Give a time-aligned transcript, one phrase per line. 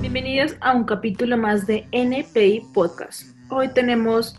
[0.00, 3.22] Bienvenidos a un capítulo más de NPI Podcast.
[3.50, 4.36] Hoy tenemos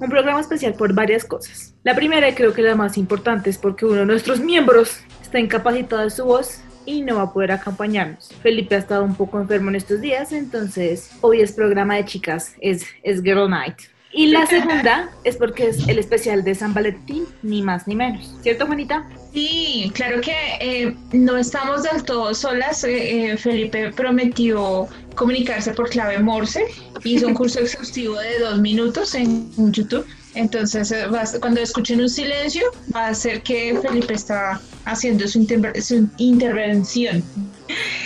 [0.00, 1.74] un programa especial por varias cosas.
[1.84, 5.38] La primera y creo que la más importante es porque uno de nuestros miembros está
[5.38, 8.30] incapacitado de su voz y no va a poder acompañarnos.
[8.42, 12.54] Felipe ha estado un poco enfermo en estos días, entonces hoy es programa de chicas,
[12.60, 13.76] es, es Girl Night.
[14.16, 18.34] Y la segunda es porque es el especial de San Valentín, ni más ni menos.
[18.40, 19.06] ¿Cierto, Juanita?
[19.34, 22.82] Sí, claro que eh, no estamos del todo solas.
[22.84, 26.64] Eh, eh, Felipe prometió comunicarse por clave Morse.
[27.04, 30.06] Hizo un curso exhaustivo de dos minutos en YouTube.
[30.34, 30.94] Entonces,
[31.38, 32.62] cuando escuchen un silencio,
[32.94, 35.46] va a ser que Felipe está haciendo su,
[35.80, 37.22] su intervención.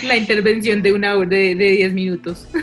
[0.03, 2.47] La intervención de una hora de 10 minutos.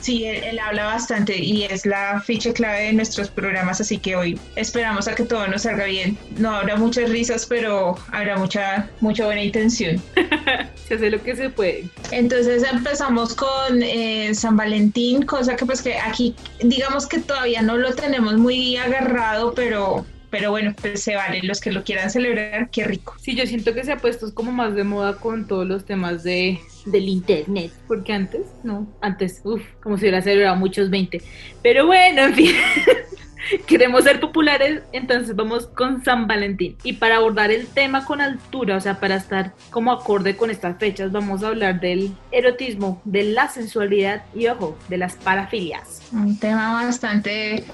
[0.00, 4.38] Sí, él, habla bastante y es la ficha clave de nuestros programas, así que hoy
[4.54, 6.16] esperamos a que todo nos salga bien.
[6.38, 10.00] No habrá muchas risas, pero habrá mucha, mucha buena intención.
[10.86, 11.88] se hace lo que se puede.
[12.12, 17.76] Entonces empezamos con eh, San Valentín, cosa que pues que aquí digamos que todavía no
[17.76, 22.70] lo tenemos muy agarrado, pero pero bueno, pues se vale, los que lo quieran celebrar,
[22.70, 23.14] qué rico.
[23.20, 26.22] Sí, yo siento que se ha puesto como más de moda con todos los temas
[26.22, 31.22] de, del internet, porque antes, no, antes, uff, como si hubiera celebrado muchos 20.
[31.62, 32.52] Pero bueno, en fin.
[33.66, 36.76] Queremos ser populares, entonces vamos con San Valentín.
[36.82, 40.78] Y para abordar el tema con altura, o sea, para estar como acorde con estas
[40.78, 46.02] fechas, vamos a hablar del erotismo, de la sensualidad y, ojo, de las parafilias.
[46.12, 47.64] Un tema bastante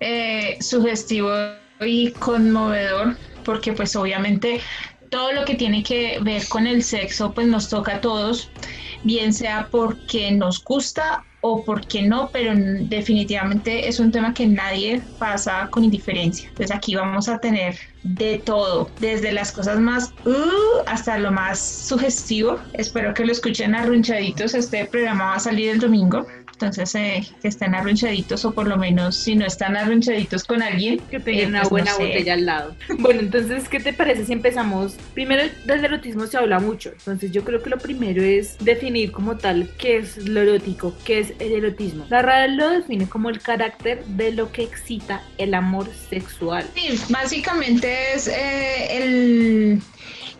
[0.00, 1.30] eh, sugestivo
[1.84, 4.60] y conmovedor porque pues obviamente
[5.10, 8.50] todo lo que tiene que ver con el sexo pues nos toca a todos,
[9.04, 15.02] bien sea porque nos gusta o porque no, pero definitivamente es un tema que nadie
[15.18, 16.48] pasa con indiferencia.
[16.48, 21.58] Entonces aquí vamos a tener de todo, desde las cosas más uh, hasta lo más
[21.58, 22.58] sugestivo.
[22.74, 24.54] Espero que lo escuchen arrunchaditos.
[24.54, 26.24] Este programa va a salir el domingo.
[26.62, 31.00] Entonces, eh, que estén arrunchaditos o por lo menos si no están arrunchaditos con alguien.
[31.10, 32.76] Que tengan una pues, buena botella al lado.
[32.98, 34.94] Bueno, entonces, ¿qué te parece si empezamos?
[35.14, 36.90] Primero, del erotismo se habla mucho.
[36.90, 41.18] Entonces, yo creo que lo primero es definir como tal qué es lo erótico, qué
[41.20, 42.06] es el erotismo.
[42.10, 46.64] La RAE lo define como el carácter de lo que excita el amor sexual.
[46.74, 49.82] Sí, básicamente es eh, el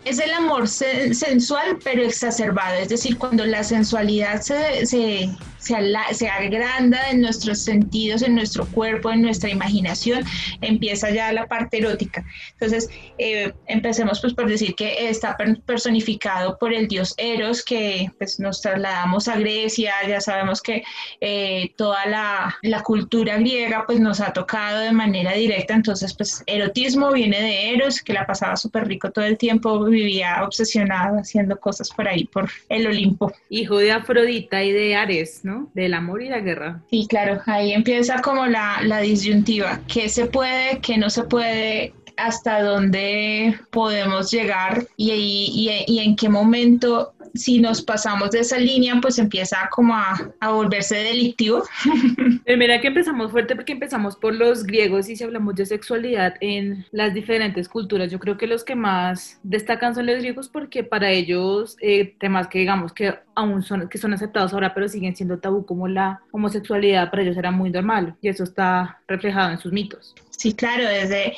[0.05, 5.31] es el amor sensual pero exacerbado, es decir, cuando la sensualidad se, se,
[5.63, 10.25] se, agranda en nuestros sentidos, en nuestro cuerpo, en nuestra imaginación,
[10.61, 12.25] empieza ya la parte erótica.
[12.53, 15.37] Entonces, eh, empecemos pues por decir que está
[15.67, 20.83] personificado por el dios Eros, que pues nos trasladamos a Grecia, ya sabemos que
[21.21, 27.13] eh, toda la, cultura griega pues nos ha tocado de manera directa, entonces pues erotismo
[27.13, 31.91] viene de Eros, que la pasaba súper rico todo el tiempo, vivía obsesionado haciendo cosas
[31.91, 33.33] por ahí, por el Olimpo.
[33.51, 35.52] Hijo de Afrodita y de Ares, ¿no?
[35.75, 36.83] Del amor y la guerra.
[36.91, 41.95] Sí, claro, ahí empieza como la, la disyuntiva, qué se puede, qué no se puede,
[42.17, 48.59] hasta dónde podemos llegar y, y, y, en qué momento si nos pasamos de esa
[48.59, 51.65] línea, pues empieza como a, a volverse delictivo.
[52.45, 56.35] Pero mira que empezamos fuerte porque empezamos por los griegos y si hablamos de sexualidad
[56.41, 60.85] en las diferentes culturas, yo creo que los que más destacan son los griegos porque
[60.85, 65.17] para ellos eh, temas que digamos que aún son, que son aceptados ahora pero siguen
[65.17, 69.59] siendo tabú como la homosexualidad para ellos era muy normal y eso está reflejado en
[69.59, 70.15] sus mitos.
[70.31, 71.35] Sí, claro, desde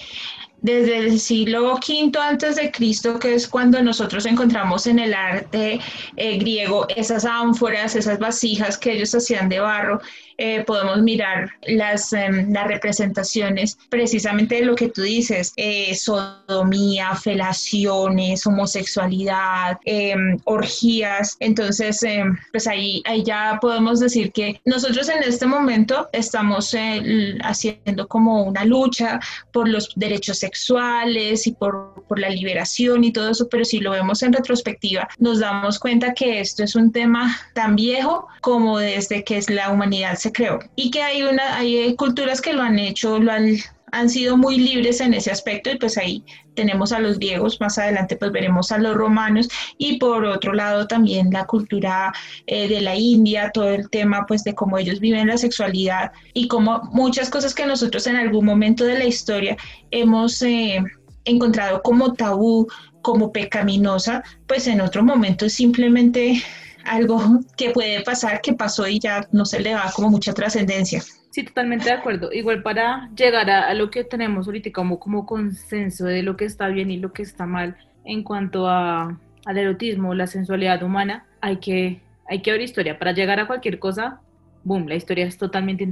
[0.64, 5.78] desde el siglo V antes de Cristo, que es cuando nosotros encontramos en el arte
[6.16, 10.00] eh, griego esas ánforas, esas vasijas que ellos hacían de barro,
[10.38, 17.14] eh, podemos mirar las, em, las representaciones precisamente de lo que tú dices, eh, sodomía,
[17.14, 21.36] felaciones, homosexualidad, em, orgías.
[21.40, 27.38] Entonces, em, pues ahí, ahí ya podemos decir que nosotros en este momento estamos eh,
[27.42, 29.20] haciendo como una lucha
[29.52, 33.92] por los derechos sexuales y por, por la liberación y todo eso, pero si lo
[33.92, 39.24] vemos en retrospectiva, nos damos cuenta que esto es un tema tan viejo como desde
[39.24, 40.58] que es la humanidad se creó.
[40.74, 43.56] Y que hay una hay culturas que lo han hecho lo han
[43.92, 46.24] han sido muy libres en ese aspecto y pues ahí
[46.56, 49.48] tenemos a los griegos, más adelante pues veremos a los romanos
[49.78, 52.12] y por otro lado también la cultura
[52.48, 56.48] eh, de la India, todo el tema pues de cómo ellos viven la sexualidad y
[56.48, 59.56] como muchas cosas que nosotros en algún momento de la historia
[59.92, 60.82] hemos eh,
[61.24, 62.66] encontrado como tabú,
[63.00, 66.42] como pecaminosa, pues en otro momento simplemente
[66.84, 71.02] algo que puede pasar, que pasó y ya no se le da como mucha trascendencia.
[71.30, 72.32] Sí, totalmente de acuerdo.
[72.32, 76.68] Igual para llegar a, lo que tenemos ahorita como, como consenso de lo que está
[76.68, 81.56] bien y lo que está mal, en cuanto a, al erotismo, la sensualidad humana, hay
[81.56, 82.98] que, hay que ver historia.
[82.98, 84.20] Para llegar a cualquier cosa,
[84.62, 85.88] boom, la historia es totalmente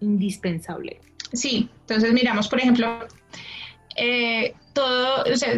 [0.00, 1.00] indispensable.
[1.32, 3.06] Sí, entonces miramos, por ejemplo,
[3.96, 5.52] eh, todo, o sea,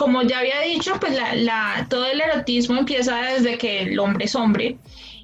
[0.00, 4.34] como ya había dicho, pues la, todo el erotismo empieza desde que el hombre es
[4.34, 4.78] hombre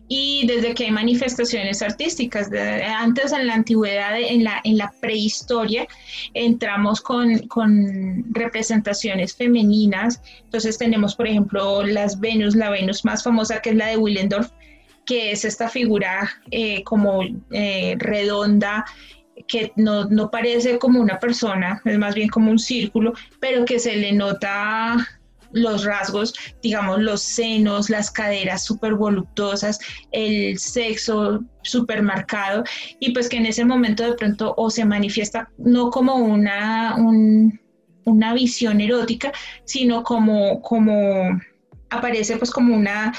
[0.07, 2.51] y desde que hay manifestaciones artísticas.
[2.99, 5.89] antes en la antigüedad, en la, la prehistoria,
[6.35, 10.21] entramos con, con, representaciones femeninas.
[10.45, 14.51] Entonces tenemos, por ejemplo, las Venus, la Venus más famosa que es la de Willendorf,
[15.07, 18.85] que es esta figura eh, como eh, redonda,
[19.49, 23.79] que no, no, parece como una persona, es más bien como un círculo, pero que
[23.79, 24.97] se le nota
[25.53, 29.79] los rasgos, digamos, los senos, las caderas súper voluptuosas,
[30.13, 32.65] el sexo súper marcado,
[33.01, 36.97] y pues que en ese momento de pronto o se manifiesta no como una,
[38.05, 39.33] una visión erótica,
[39.65, 41.41] sino como, como
[41.91, 43.15] aparece pues como una,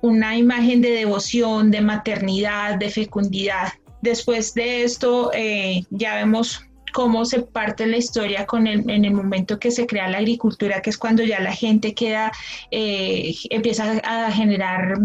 [0.00, 3.68] una imagen de devoción, de maternidad, de fecundidad.
[4.02, 6.60] Después de esto eh, ya vemos
[6.92, 10.82] cómo se parte la historia con el, en el momento que se crea la agricultura,
[10.82, 12.30] que es cuando ya la gente queda,
[12.70, 14.98] eh, empieza a generar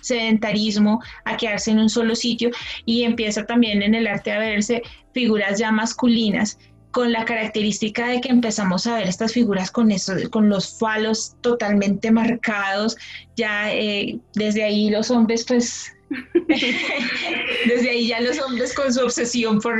[0.00, 2.50] sedentarismo, a quedarse en un solo sitio
[2.84, 6.58] y empieza también en el arte a verse figuras ya masculinas
[6.90, 9.90] con la característica de que empezamos a ver estas figuras con,
[10.30, 12.96] con los falos totalmente marcados,
[13.36, 15.90] ya eh, desde ahí los hombres pues
[17.66, 19.76] desde ahí ya los hombres con su obsesión por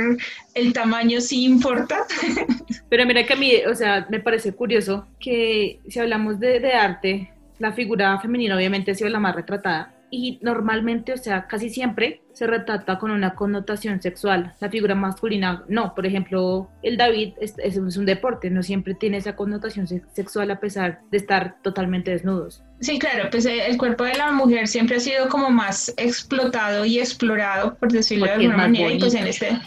[0.53, 2.05] el tamaño sí importa.
[2.89, 6.73] Pero mira que a mí, o sea, me parece curioso que si hablamos de, de
[6.73, 11.69] arte, la figura femenina obviamente ha sido la más retratada, y normalmente, o sea, casi
[11.69, 14.53] siempre se retrata con una connotación sexual.
[14.59, 15.95] La figura masculina, no.
[15.95, 20.59] Por ejemplo, el David es, es, un deporte, no siempre tiene esa connotación sexual a
[20.59, 22.63] pesar de estar totalmente desnudos.
[22.81, 26.85] Sí, claro, pues eh, el cuerpo de la mujer siempre ha sido como más explotado
[26.85, 29.59] y explorado, por decirlo de alguna manera, y pues en este...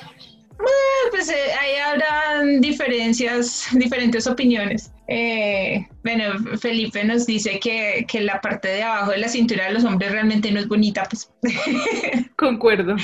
[1.11, 4.93] pues eh, ahí habrá diferencias, diferentes opiniones.
[5.07, 9.73] Eh, bueno, Felipe nos dice que, que, la parte de abajo de la cintura de
[9.73, 11.31] los hombres realmente no es bonita, pues.
[12.37, 12.97] Concuerdo.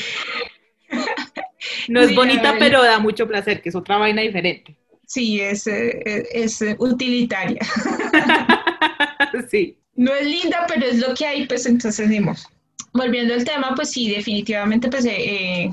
[1.89, 4.77] No es bonita, pero da mucho placer, que es otra vaina diferente.
[5.07, 6.03] Sí, es, eh,
[6.33, 7.61] es, utilitaria.
[9.51, 9.79] sí.
[9.97, 12.49] No es linda, pero es lo que hay, pues entonces dimos.
[12.93, 15.73] Volviendo al tema, pues sí, definitivamente, pues eh,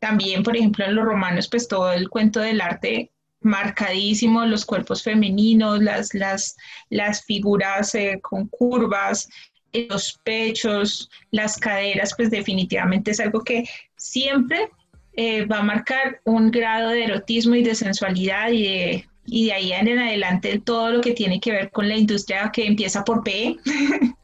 [0.00, 3.10] también, por ejemplo, en los romanos, pues todo el cuento del arte
[3.42, 6.56] marcadísimo, los cuerpos femeninos, las, las,
[6.88, 9.28] las figuras eh, con curvas,
[9.72, 13.64] los pechos, las caderas, pues definitivamente es algo que
[13.96, 14.68] siempre
[15.14, 19.52] eh, va a marcar un grado de erotismo y de sensualidad y de, y de
[19.52, 23.22] ahí en adelante todo lo que tiene que ver con la industria que empieza por
[23.22, 23.56] P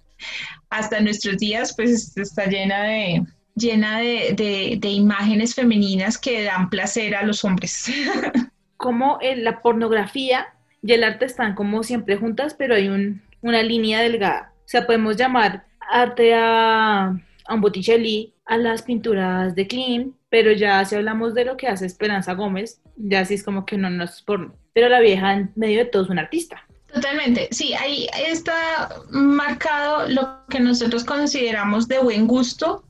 [0.71, 3.23] hasta nuestros días, pues está llena de,
[3.57, 7.91] llena de, de, imágenes femeninas que dan placer a los hombres.
[8.77, 10.49] como la pornografía
[10.83, 14.53] y el arte están como siempre juntas, pero hay un, una línea delgada.
[14.59, 17.07] O sea, podemos llamar arte a,
[17.47, 21.69] a un Botticelli, a las pinturas de Klim, pero ya si hablamos de lo que
[21.69, 24.55] hace Esperanza Gómez, ya sí es como que no, no es porno.
[24.73, 26.63] Pero la vieja en medio de todo es una artista.
[26.93, 32.85] Totalmente, sí, ahí está marcado lo que nosotros consideramos de buen gusto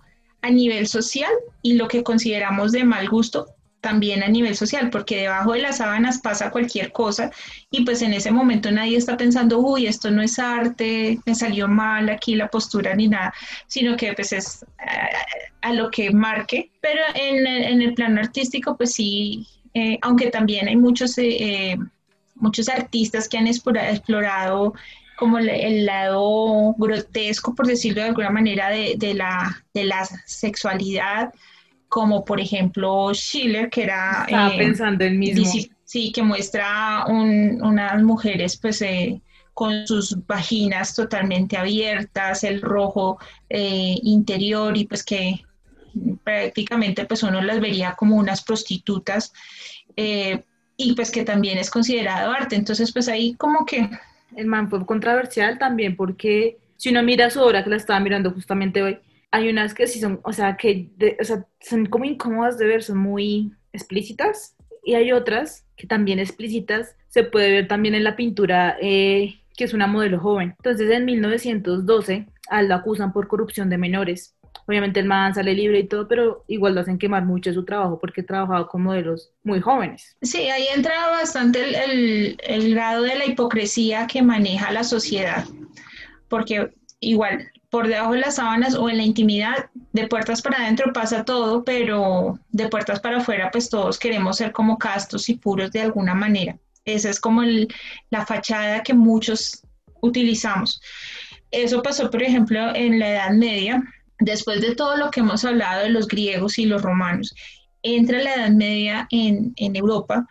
[0.46, 3.48] a nivel social y lo que consideramos de mal gusto
[3.80, 7.30] también a nivel social, porque debajo de las sábanas pasa cualquier cosa
[7.70, 11.68] y pues en ese momento nadie está pensando, uy, esto no es arte, me salió
[11.68, 13.32] mal aquí la postura ni nada,
[13.68, 14.66] sino que pues es
[15.60, 16.72] a, lo que marque.
[16.80, 21.76] Pero en, en, el plano artístico, pues sí, eh, aunque también hay muchos, eh, eh,
[22.34, 24.74] muchos artistas que han explorado
[25.16, 31.32] como el lado grotesco, por decirlo de alguna manera, de, de, la, de la sexualidad,
[31.88, 34.24] como por ejemplo Schiller, que era...
[34.26, 35.50] Estaba eh, pensando el mismo.
[35.84, 39.20] Sí, que muestra unas mujeres pues eh,
[39.54, 43.18] con sus vaginas totalmente abiertas, el rojo
[43.48, 45.40] eh, interior y pues que
[46.24, 49.32] prácticamente pues uno las vería como unas prostitutas
[49.96, 52.56] y pues que también es considerado arte.
[52.56, 53.88] Entonces pues ahí como que
[54.34, 58.30] el man fue controversial también porque si uno mira su obra, que la estaba mirando
[58.30, 58.98] justamente hoy,
[59.30, 60.88] hay unas que sí son, o sea, que
[61.20, 64.56] o sea, son como incómodas de ver, son muy explícitas,
[64.86, 69.64] y hay otras que también explícitas se puede ver también en la pintura, eh, que
[69.64, 70.54] es una modelo joven.
[70.58, 74.35] Entonces, en 1912, a la acusan por corrupción de menores
[74.66, 77.98] obviamente el man sale libre y todo, pero igual lo hacen quemar mucho su trabajo
[77.98, 80.16] porque he trabajado con modelos muy jóvenes.
[80.22, 85.44] Sí, ahí entra bastante el, el grado de la hipocresía que maneja la sociedad,
[86.28, 90.92] porque igual por debajo de las sábanas o en la intimidad, de puertas para adentro
[90.92, 95.72] pasa todo, pero de puertas para afuera, pues todos queremos ser como castos y puros
[95.72, 96.56] de alguna manera.
[96.84, 97.42] Esa es como
[98.10, 99.62] la fachada que muchos
[100.00, 100.80] utilizamos.
[101.50, 103.82] Eso pasó, por ejemplo, en la Edad Media,
[104.18, 107.34] después de todo lo que hemos hablado de los griegos y los romanos.
[107.82, 110.26] Entra la Edad Media en, Europa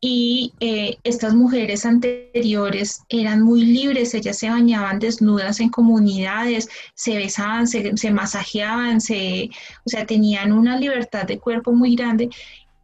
[0.00, 7.16] y eh, estas mujeres anteriores eran muy libres, ellas se bañaban desnudas en comunidades, se
[7.16, 9.50] besaban, se, se, masajeaban, se,
[9.84, 12.28] o sea, tenían una libertad de cuerpo muy grande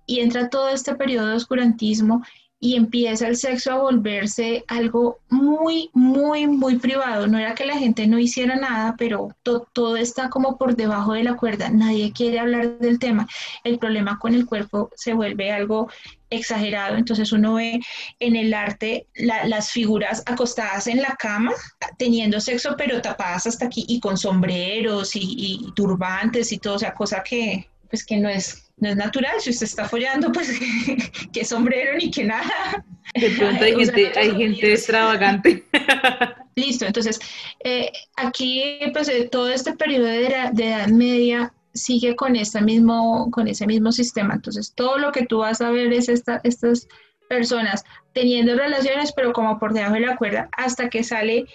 [0.06, 2.22] y entra todo este periodo de oscurantismo
[2.62, 7.26] y empieza el sexo a volverse algo muy, muy, muy privado.
[7.26, 11.24] No era que la gente no hiciera nada, pero todo está como por debajo de
[11.24, 11.70] la cuerda.
[11.70, 13.26] Nadie quiere hablar del tema.
[13.64, 15.88] El problema con el cuerpo se vuelve algo
[16.28, 16.96] exagerado.
[16.96, 17.80] Entonces uno ve
[18.18, 21.52] en el arte las figuras acostadas en la cama,
[21.96, 26.78] teniendo sexo, pero tapadas hasta aquí y con sombreros y, y turbantes y todo, o
[26.78, 30.58] sea, cosa que pues que no es no es natural, si usted está follando, pues
[31.32, 32.84] que sombrero ni que nada.
[33.14, 35.64] De pronto hay, gente, hay gente extravagante.
[36.56, 37.20] Listo, entonces
[37.64, 43.48] eh, aquí pues eh, todo este periodo de, Edad Media sigue con, esta mismo, con
[43.48, 44.34] ese mismo sistema.
[44.34, 46.88] Entonces todo lo que tú vas a ver es esta, estas
[47.28, 51.46] personas teniendo relaciones, pero como por debajo de la cuerda, hasta que sale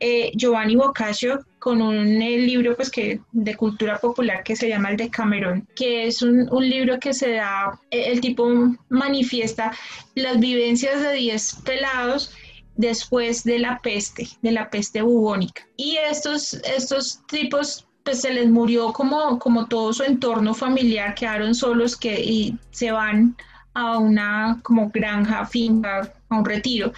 [0.00, 4.90] eh, Giovanni Boccaccio con un eh, libro pues, que, de cultura popular que se llama
[4.90, 8.48] el de Camerón, que es un, libro que se da, eh, el tipo
[8.88, 9.72] manifiesta
[10.14, 12.32] las vivencias de 10 pelados
[12.76, 15.66] después de la peste, de la peste bubónica.
[15.76, 21.54] Y estos, estos tipos pues se les murió como, como todo su entorno familiar, quedaron
[21.54, 23.36] solos que, y se van
[23.74, 26.92] a una como granja, finca, a un retiro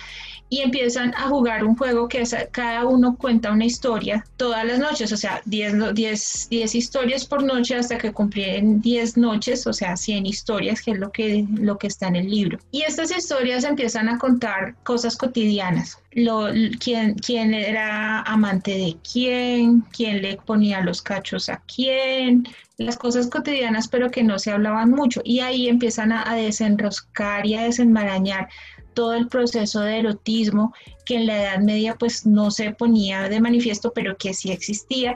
[0.50, 5.12] y empiezan a jugar un juego que cada uno cuenta una historia todas las noches,
[5.12, 9.96] o sea, 10, 10, 10 historias por noche hasta que cumplieron 10 noches, o sea,
[9.96, 12.58] 100 historias, que es lo que, lo que está en el libro.
[12.72, 16.48] Y estas historias empiezan a contar cosas cotidianas, lo,
[16.80, 22.44] quién, quién era amante de quién, quién le ponía los cachos a quién,
[22.84, 27.54] las cosas cotidianas pero que no se hablaban mucho y ahí empiezan a desenroscar y
[27.54, 28.48] a desenmarañar
[28.94, 33.40] todo el proceso de erotismo que en la Edad Media pues no se ponía de
[33.40, 35.14] manifiesto, pero que sí existía.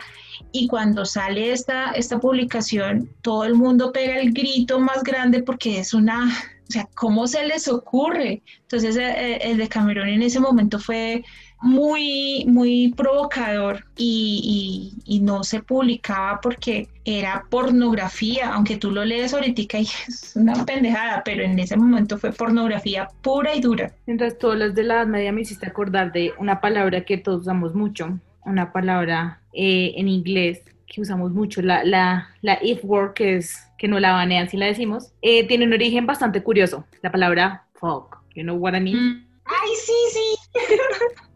[0.52, 5.78] Y cuando sale esta, esta publicación, todo el mundo pega el grito más grande porque
[5.78, 6.26] es una,
[6.68, 8.42] o sea, ¿cómo se les ocurre?
[8.62, 11.24] Entonces eh, eh, el de Camerón en ese momento fue
[11.64, 19.32] muy, muy provocador y, y, no se publicaba porque era pornografía, aunque tú lo lees
[19.32, 23.94] ahorita y es una pendejada, pero en ese momento fue pornografía pura y dura.
[24.06, 27.40] Entonces, todas las de la Edad Media me hiciste acordar de una palabra que todos
[27.42, 33.14] usamos mucho, una palabra eh, en inglés que usamos mucho, la, la, la if word,
[33.14, 36.84] que es que no la banean si la decimos, eh, tiene un origen bastante curioso,
[37.00, 38.96] la palabra fuck, you know what I mean?
[38.96, 39.26] Mm.
[39.46, 40.60] Ay, sí, sí.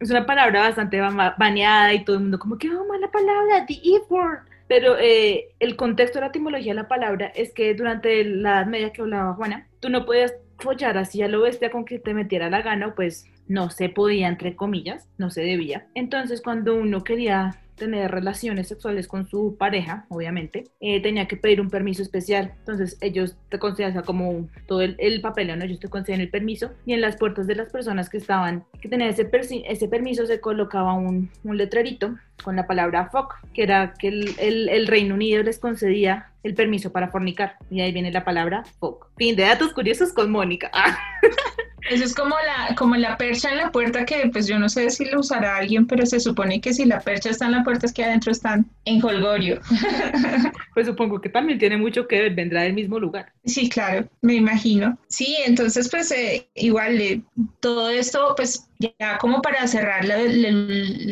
[0.00, 3.78] es una palabra bastante baneada y todo el mundo como que, oh, mala palabra, the
[3.82, 4.40] if word.
[4.66, 8.66] Pero eh, el contexto de la etimología de la palabra es que durante la Edad
[8.66, 12.14] Media que hablaba Juana, tú no podías follar así a lo bestia con que te
[12.14, 15.86] metiera la gana, pues no se podía, entre comillas, no se debía.
[15.94, 21.60] Entonces, cuando uno quería tener relaciones sexuales con su pareja, obviamente, eh, tenía que pedir
[21.60, 22.54] un permiso especial.
[22.58, 25.64] Entonces ellos te conceden como todo el, el papel, ¿no?
[25.64, 28.88] ellos te conceden el permiso y en las puertas de las personas que estaban, que
[28.88, 29.28] tenían ese,
[29.66, 34.34] ese permiso se colocaba un, un letrerito con la palabra fuck, que era que el,
[34.38, 37.56] el, el, Reino Unido les concedía el permiso para fornicar.
[37.70, 39.08] Y ahí viene la palabra fuck.
[39.16, 40.70] Fin de datos curiosos con Mónica.
[41.90, 44.88] Eso es como la, como la percha en la puerta que pues yo no sé
[44.88, 47.84] si lo usará alguien, pero se supone que si la percha está en la puerta
[47.84, 49.60] es que adentro están en holgorio.
[50.74, 53.32] Pues supongo que también tiene mucho que ver, vendrá del mismo lugar.
[53.44, 54.98] Sí, claro, me imagino.
[55.06, 57.22] Sí, entonces pues eh, igual eh,
[57.60, 60.44] todo esto pues ya como para cerrar el,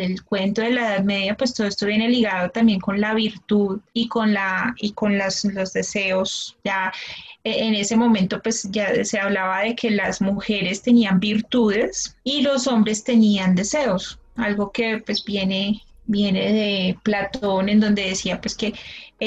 [0.00, 3.80] el, cuento de la Edad Media, pues todo esto viene ligado también con la virtud
[3.92, 6.56] y con, la, y con las, los deseos.
[6.64, 6.92] Ya
[7.44, 12.42] e, en ese momento pues ya se hablaba de que las mujeres tenían virtudes y
[12.42, 18.56] los hombres tenían deseos, algo que pues viene viene de Platón, en donde decía pues
[18.56, 18.74] que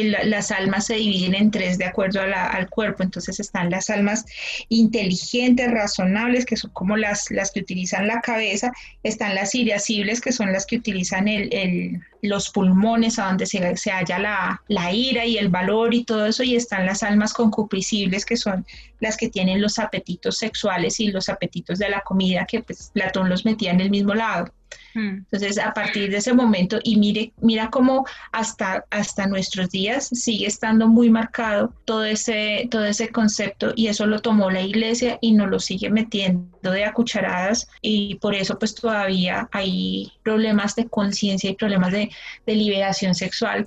[0.03, 3.03] las almas se dividen en tres de acuerdo al cuerpo.
[3.03, 4.25] Entonces están las almas
[4.69, 8.71] inteligentes, razonables, que son como las, las que utilizan la cabeza,
[9.03, 13.91] están las irascibles, que son las que utilizan el, los pulmones, a donde se, se
[13.91, 18.25] halla la, la, ira y el valor y todo eso, y están las almas concupiscibles,
[18.25, 18.65] que son
[18.99, 23.29] las que tienen los apetitos sexuales y los apetitos de la comida, que pues, Platón
[23.29, 24.51] los metía en el mismo lado.
[24.93, 25.25] Mm.
[25.31, 30.47] Entonces, a partir de ese momento, y mire, mira cómo hasta, hasta nuestros días sigue
[30.47, 35.33] estando muy marcado todo ese, todo ese concepto y eso lo tomó la iglesia y
[35.33, 40.87] nos lo sigue metiendo de a cucharadas y por eso pues todavía hay problemas de
[40.87, 42.09] conciencia y problemas de,
[42.45, 43.65] de liberación sexual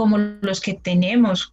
[0.00, 1.52] como los que tenemos.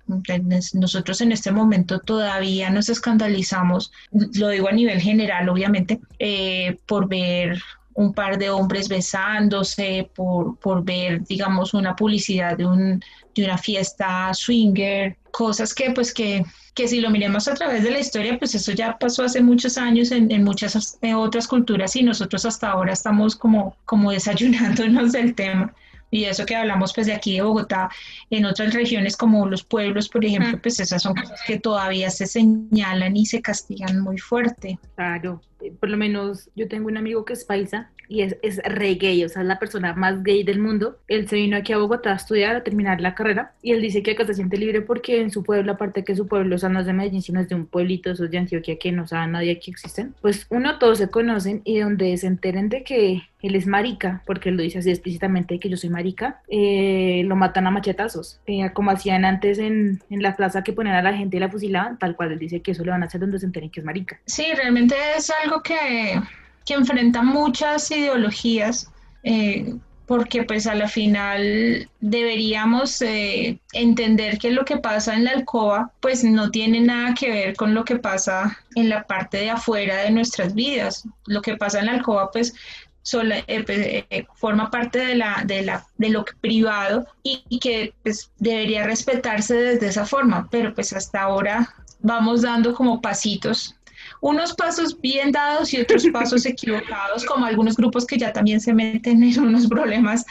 [0.74, 7.10] Nosotros en este momento todavía nos escandalizamos, lo digo a nivel general, obviamente, eh, por
[7.10, 7.62] ver
[7.98, 13.58] un par de hombres besándose, por, por ver, digamos, una publicidad de, un, de una
[13.58, 18.38] fiesta swinger, cosas que pues que, que si lo miremos a través de la historia,
[18.38, 22.70] pues eso ya pasó hace muchos años en, en muchas otras culturas y nosotros hasta
[22.70, 25.74] ahora estamos como, como desayunándonos del tema.
[26.12, 27.90] Y eso que hablamos pues de aquí de Bogotá,
[28.30, 32.28] en otras regiones como los pueblos, por ejemplo, pues esas son cosas que todavía se
[32.28, 34.80] señalan y se castigan muy fuerte.
[34.96, 35.42] Claro,
[35.80, 39.24] por lo menos yo tengo un amigo que es paisa y es, es re gay,
[39.24, 40.98] o sea, es la persona más gay del mundo.
[41.08, 44.04] Él se vino aquí a Bogotá a estudiar, a terminar la carrera y él dice
[44.04, 46.70] que acá se siente libre porque en su pueblo, aparte que su pueblo, o sea,
[46.70, 49.28] no es de Medellín, sino es de un pueblito, esos de Antioquia que no sabe
[49.28, 53.56] nadie aquí existen, pues uno, todos se conocen y donde se enteren de que él
[53.56, 57.68] es marica, porque él lo dice así explícitamente que yo soy marica, eh, lo matan
[57.68, 61.38] a machetazos, eh, como hacían antes en, en, la plaza que ponían a la gente
[61.38, 63.46] y la fusilaban, tal cual él dice que eso le van a hacer donde se
[63.46, 64.20] enteren que es marica.
[64.26, 66.22] Sí, realmente es algo que,
[66.70, 68.92] enfrenta muchas ideologías.
[69.24, 69.76] Eh,
[70.08, 75.92] porque pues a la final deberíamos eh, entender que lo que pasa en la alcoba
[76.00, 79.98] pues no tiene nada que ver con lo que pasa en la parte de afuera
[79.98, 81.04] de nuestras vidas.
[81.26, 82.54] Lo que pasa en la alcoba pues
[83.14, 88.32] eh, pues, forma parte de, la, de, la, de lo privado y, y que pues,
[88.38, 93.77] debería respetarse desde esa forma, pero pues hasta ahora vamos dando como pasitos
[94.22, 98.74] unos pasos bien dados y otros pasos equivocados, como algunos grupos que ya también se
[98.74, 100.26] meten en unos problemas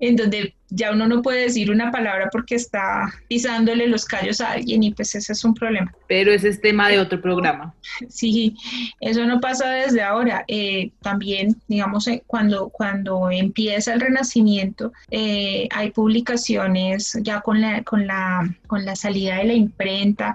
[0.00, 4.52] en donde ya uno no puede decir una palabra porque está pisándole los callos a
[4.52, 5.92] alguien y pues ese es un problema.
[6.08, 7.74] Pero ese es tema de otro programa.
[8.08, 8.56] Sí,
[9.00, 10.44] eso no pasa desde ahora.
[10.48, 17.82] Eh, también, digamos, eh, cuando, cuando empieza el renacimiento, eh, hay publicaciones ya con la,
[17.82, 20.34] con, la, con la salida de la imprenta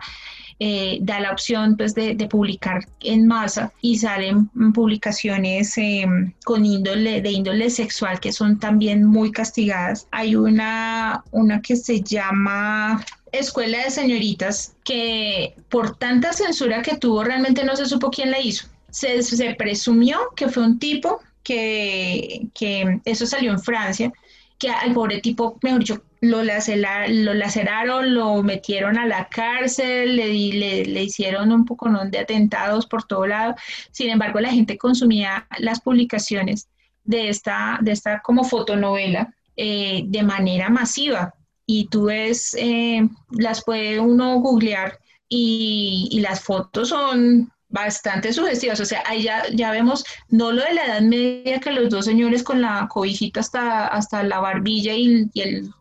[0.60, 7.22] eh, da la opción pues, de, publicar en masa y salen publicaciones em, con índole,
[7.22, 10.08] de índole sexual que son también muy castigadas.
[10.12, 17.24] Hay una, una que se llama Escuela de Señoritas que por tanta censura que tuvo
[17.24, 18.68] realmente no se supo quién la hizo.
[18.90, 24.12] Se, se presumió que fue un tipo que, que eso salió en Francia,
[24.58, 30.28] que al pobre tipo, mejor dicho, lo, lo laceraron, lo metieron a la cárcel, le,
[30.34, 33.56] le, le hicieron un poco de atentados por todo lado.
[33.92, 36.70] Sin embargo, la gente consumía las publicaciones
[37.04, 41.34] de esta, de esta como fotonovela eh, de manera masiva.
[41.66, 48.80] Y tú ves, eh, las puede uno googlear y, y las fotos son bastante sugestivas.
[48.80, 52.06] O sea, ahí ya, ya vemos no lo de la Edad Media, que los dos
[52.06, 55.72] señores con la cobijita hasta, hasta la barbilla y, el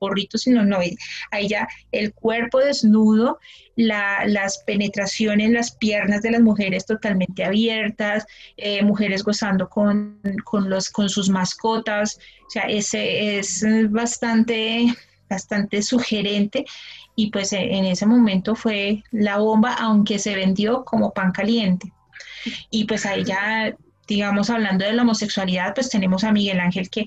[0.00, 0.78] gorrito, sino no,
[1.30, 3.38] ahí ya el cuerpo desnudo,
[3.76, 8.24] las penetraciones, las piernas de las mujeres totalmente abiertas,
[8.56, 14.86] eh, mujeres gozando con, con, los, con sus mascotas, o sea, ese es bastante
[15.28, 16.64] bastante sugerente
[17.18, 21.92] y pues e, en ese momento fue la bomba, aunque se vendió como pan caliente.
[22.70, 23.74] Y pues ahí ya,
[24.06, 27.06] digamos, hablando de la homosexualidad, pues tenemos a Miguel Ángel que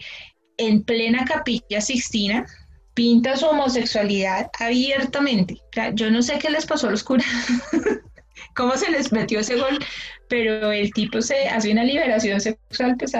[0.58, 2.46] en plena capilla Sixtina
[2.94, 5.62] pinta su homosexualidad abiertamente.
[5.94, 7.26] Yo no sé qué les pasó a los curas,
[8.54, 9.80] cómo se les metió ese gol,
[10.28, 13.14] pero el tipo se hace una liberación sexual pues,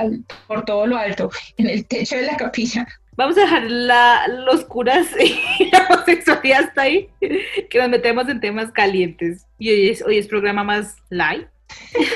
[0.46, 2.86] por todo lo alto, en el techo de la capilla.
[3.22, 5.08] Vamos a dejar la, los curas
[5.60, 7.08] y la homosexualidad hasta ahí,
[7.70, 9.46] que nos metemos en temas calientes.
[9.60, 11.46] Y hoy es, hoy es programa más light.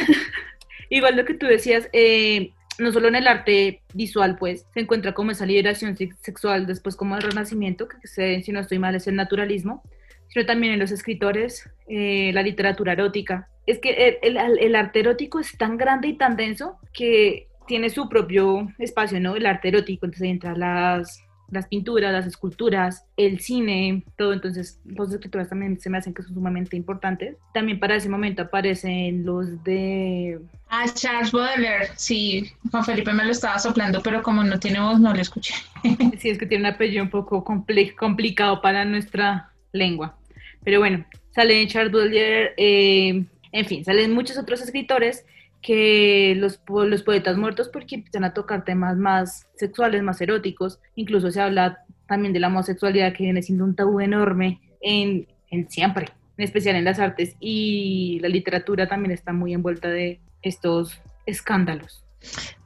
[0.90, 5.14] Igual lo que tú decías, eh, no solo en el arte visual, pues, se encuentra
[5.14, 9.06] como esa liberación sexual después como el renacimiento, que se, si no estoy mal es
[9.06, 9.84] el naturalismo,
[10.30, 13.48] sino también en los escritores, eh, la literatura erótica.
[13.68, 17.90] Es que el, el, el arte erótico es tan grande y tan denso que tiene
[17.90, 19.36] su propio espacio, ¿no?
[19.36, 24.80] El arte erótico, entonces ahí entran las, las pinturas, las esculturas, el cine, todo, entonces
[24.86, 27.38] los escrituras también se me hacen que son sumamente importantes.
[27.54, 30.40] También para ese momento aparecen los de...
[30.70, 35.00] Ah, Charles Baudelaire, sí, Juan Felipe me lo estaba soplando, pero como no tiene voz
[35.00, 35.54] no lo escuché.
[36.20, 40.18] sí, es que tiene un apellido un poco complicado para nuestra lengua.
[40.64, 45.26] Pero bueno, sale Charles Baudelaire, eh, en fin, salen muchos otros escritores
[45.66, 51.32] que los, los poetas muertos porque empiezan a tocar temas más sexuales, más eróticos, incluso
[51.32, 56.10] se habla también de la homosexualidad que viene siendo un tabú enorme en, en siempre,
[56.38, 62.04] en especial en las artes y la literatura también está muy envuelta de estos escándalos.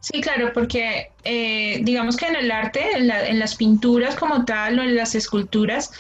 [0.02, 4.78] Sí, claro, porque eh, digamos que en el arte, en, en, las pinturas como tal
[4.80, 5.94] o en las esculturas,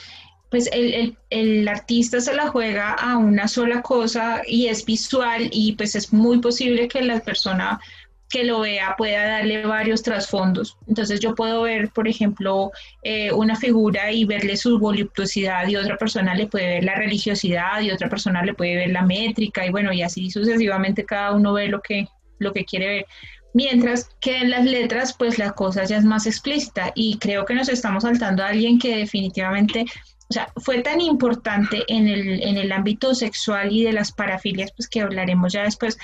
[0.49, 5.73] pues el, el, artista se la juega a una sola cosa y es visual y
[5.73, 7.79] pues es muy posible que la persona
[8.29, 10.77] que lo vea pueda darle varios trasfondos.
[10.87, 12.71] Entonces yo puedo ver, por ejemplo,
[13.03, 17.81] eh, una figura y verle su voluptuosidad y otra persona le puede ver la religiosidad
[17.81, 21.53] y otra persona le puede ver la métrica y bueno, y así sucesivamente cada uno
[21.53, 22.07] ve lo que,
[22.37, 23.05] lo que quiere ver.
[23.55, 27.55] Mientras que en las letras, pues la cosa ya es más explícita y creo que
[27.55, 29.85] nos estamos saltando a alguien que definitivamente
[30.29, 34.71] o sea, fue tan importante en el, en el ámbito sexual y de las parafilias,
[34.75, 35.97] pues que hablaremos ya después,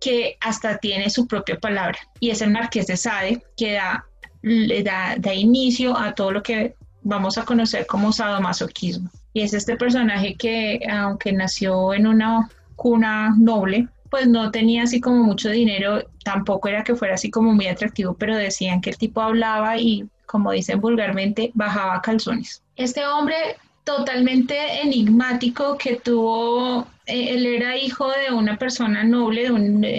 [0.00, 1.98] que hasta tiene su propia palabra.
[2.18, 4.04] Y es el Marqués de Sade, que da,
[4.42, 9.08] le da, da inicio a todo lo que vamos a conocer como sadomasoquismo.
[9.34, 15.00] Y es este personaje que, aunque nació en una cuna noble, pues no tenía así
[15.00, 18.98] como mucho dinero, tampoco era que fuera así como muy atractivo, pero decían que el
[18.98, 22.62] tipo hablaba y, como dicen vulgarmente, bajaba calzones.
[22.76, 29.48] Este hombre totalmente enigmático que tuvo, eh, él era hijo de una persona noble,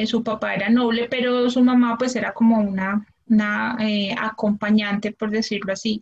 [0.05, 5.31] su papá era noble, pero su mamá pues era como una, una eh, acompañante, por
[5.31, 6.01] decirlo así,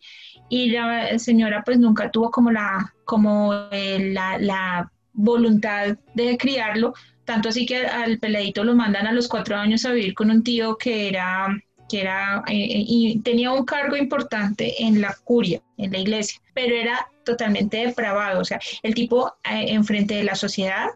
[0.50, 6.94] y la señora pues nunca tuvo como la, como eh, la, la voluntad de criarlo,
[7.30, 10.44] tanto así que al peladito lo mandan a los cuatro años a vivir con un
[10.44, 11.56] tío que era
[11.88, 16.42] que era eh, eh, y tenía un cargo importante en la curia, en la iglesia,
[16.56, 20.88] pero era totalmente depravado, o sea, el tipo eh, enfrente de la sociedad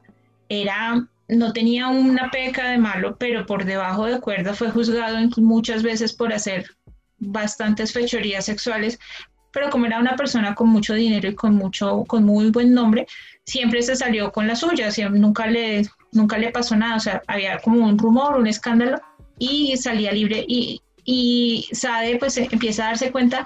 [0.50, 5.84] era no tenía una peca de malo, pero por debajo de cuerda fue juzgado muchas
[5.84, 6.66] veces por hacer
[7.20, 9.00] bastantes fechorías sexuales,
[9.52, 13.06] pero como era una persona con mucho dinero y con mucho con muy buen nombre,
[13.46, 17.58] siempre se salió con la suya, nunca le nunca le pasó nada, o sea, había
[17.60, 19.02] como un rumor, un escándalo
[19.40, 23.46] y salía libre y y Sade pues empieza a darse cuenta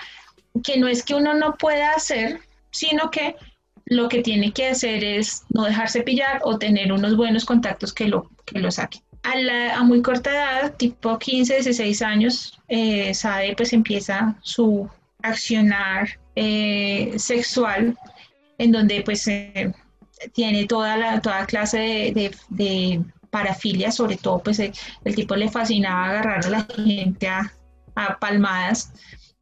[0.64, 2.40] que no es que uno no pueda hacer,
[2.72, 3.36] sino que
[3.86, 8.08] lo que tiene que hacer es no dejarse pillar o tener unos buenos contactos que
[8.08, 9.02] lo, que lo saquen.
[9.24, 14.90] A, muy corta edad, tipo 15, 16 años, eh, Sade pues empieza su
[15.22, 17.98] accionar eh, sexual
[18.58, 19.74] en donde pues eh,
[20.34, 22.14] tiene toda, la, toda clase
[22.50, 24.74] de parafilia, sobre todo, pues el,
[25.16, 27.54] tipo le fascinaba agarrar a la gente a,
[28.20, 28.94] palmadas.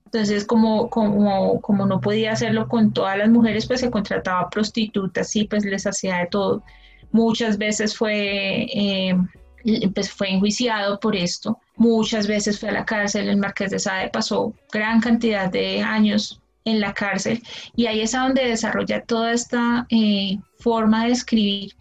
[0.05, 5.35] Entonces, como, como, como no podía hacerlo con todas las mujeres, pues se contrataba prostitutas
[5.35, 6.63] y pues les hacía de todo.
[7.11, 9.15] Muchas veces fue, eh,
[9.93, 11.59] pues fue enjuiciado por esto.
[11.75, 13.27] Muchas veces fue a la cárcel.
[13.27, 17.41] El Marqués de Sade pasó gran cantidad de años en la cárcel
[17.75, 21.71] y ahí es donde desarrolla toda esta eh, forma de escribir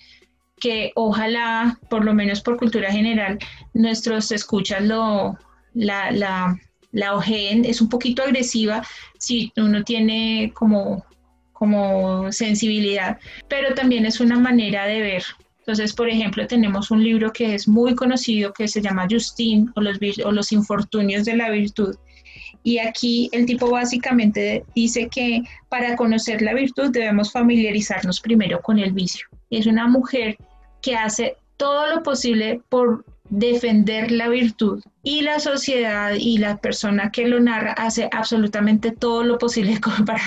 [0.65, 3.39] que ojalá, por lo menos por cultura general,
[3.75, 5.39] nuestros escuchas lo,
[5.75, 6.59] la, la,
[6.93, 7.65] la ojeen.
[7.65, 8.83] Es un poquito agresiva
[9.19, 11.05] si uno tiene como,
[11.53, 13.19] como sensibilidad,
[13.49, 15.25] pero también es una manera de ver.
[15.59, 19.81] Entonces, por ejemplo, tenemos un libro que es muy conocido que se llama Justin o
[19.81, 21.97] los, o los infortunios de la virtud.
[22.65, 28.79] Y aquí el tipo básicamente dice que para conocer la virtud debemos familiarizarnos primero con
[28.79, 29.29] el vicio.
[29.51, 30.39] Es una mujer
[30.81, 37.11] que hace todo lo posible por defender la virtud y la sociedad y la persona
[37.11, 40.23] que lo narra hace absolutamente todo lo posible para,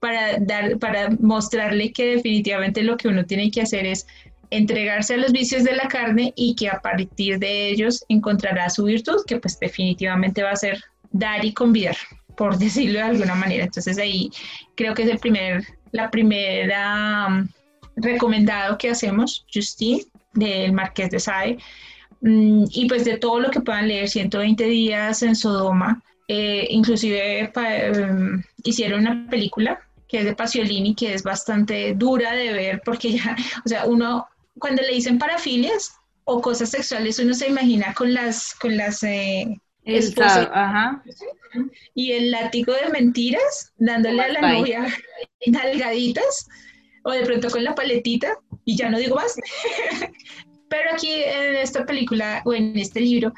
[0.00, 4.06] para, dar, para mostrarle que definitivamente lo que uno tiene que hacer es
[4.50, 8.84] entregarse a los vicios de la carne y que a partir de ellos encontrará su
[8.84, 11.96] virtud, que pues definitivamente va a ser dar y convidar,
[12.36, 13.64] por decirlo de alguna manera.
[13.64, 14.30] Entonces ahí
[14.74, 17.46] creo que es el primer, la primera
[17.96, 21.58] recomendado que hacemos, Justine, del Marqués de Sade,
[22.20, 27.50] mm, y pues de todo lo que puedan leer, 120 días en Sodoma, eh, inclusive
[27.56, 33.12] em, hicieron una película que es de Paciolini, que es bastante dura de ver, porque
[33.12, 34.26] ya, o sea, uno,
[34.58, 35.94] cuando le dicen parafilias
[36.24, 39.58] o cosas sexuales, uno se imagina con las, con las, eh,
[40.52, 41.02] ajá.
[41.94, 44.86] y el látigo de mentiras, dándole a la novia
[45.46, 46.46] nalgaditas,
[47.04, 49.34] o de pronto con la paletita, y ya no digo más.
[50.68, 53.32] Pero aquí en esta película o en este libro,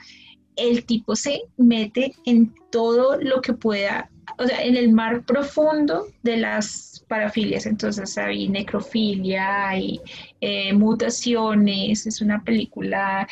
[0.56, 6.06] el tipo se mete en todo lo que pueda, o sea, en el mar profundo
[6.22, 7.66] de las parafilias.
[7.66, 10.00] Entonces hay necrofilia, hay
[10.40, 13.28] eh, mutaciones, es una película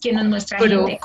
[0.00, 0.98] que nos muestra gente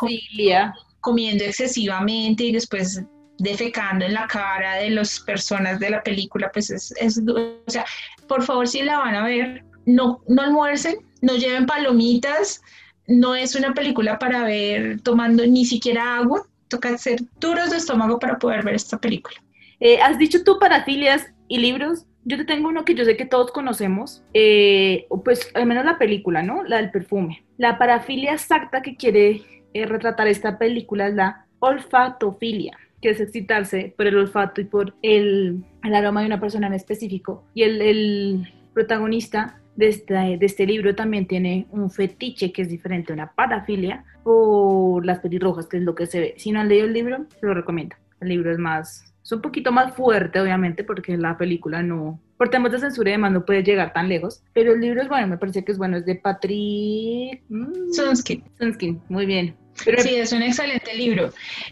[1.08, 3.02] comiendo excesivamente y después
[3.38, 7.86] defecando en la cara de las personas de la película, pues es, es, o sea,
[8.28, 12.62] por favor si la van a ver, no, no almuercen, no lleven palomitas,
[13.08, 18.20] no es una película para ver tomando ni siquiera agua, toca ser duros de estómago
[18.20, 19.38] para poder ver esta película.
[19.80, 23.26] Eh, has dicho tú parafilias y libros, yo te tengo uno que yo sé que
[23.26, 26.66] todos conocemos, eh, pues al menos la película, ¿no?
[26.66, 27.46] La del perfume.
[27.58, 34.08] La parafilia exacta que quiere retratar esta película es la olfatofilia, que es excitarse por
[34.08, 37.44] el olfato y por el, el aroma de una persona en específico.
[37.54, 42.70] Y el, el protagonista de este, de este libro también tiene un fetiche que es
[42.70, 46.34] diferente a una parafilia por las pelirrojas, que es lo que se ve.
[46.38, 47.96] Si no han leído el libro, lo recomiendo.
[48.20, 52.50] El libro es más, es un poquito más fuerte, obviamente, porque la película no, por
[52.50, 54.44] temas de censura y demás, no puede llegar tan lejos.
[54.54, 58.44] Pero el libro es bueno, me parece que es bueno, es de Patrick mm, Sunskin.
[58.58, 59.56] Sunskin, muy bien.
[59.78, 61.32] Sí, es un excelente libro.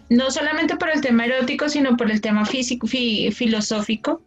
[0.10, 4.22] No solamente por el tema erótico, sino por el tema físico, filosófico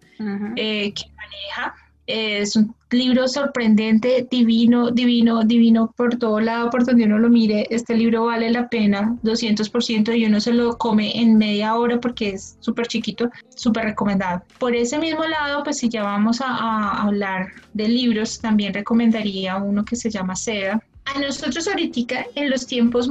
[0.57, 1.75] eh, que maneja
[2.09, 7.67] es un libro sorprendente, divino, divino, divino por todo lado, por donde uno lo mire.
[7.71, 12.31] Este libro vale la pena, 200%, y uno se lo come en media hora porque
[12.31, 14.43] es súper chiquito, súper recomendado.
[14.59, 19.85] Por ese mismo lado, pues si ya vamos a, hablar de libros, también recomendaría uno
[19.85, 20.83] que se llama Seda.
[21.05, 23.11] A nosotros ahorita, en los tiempos,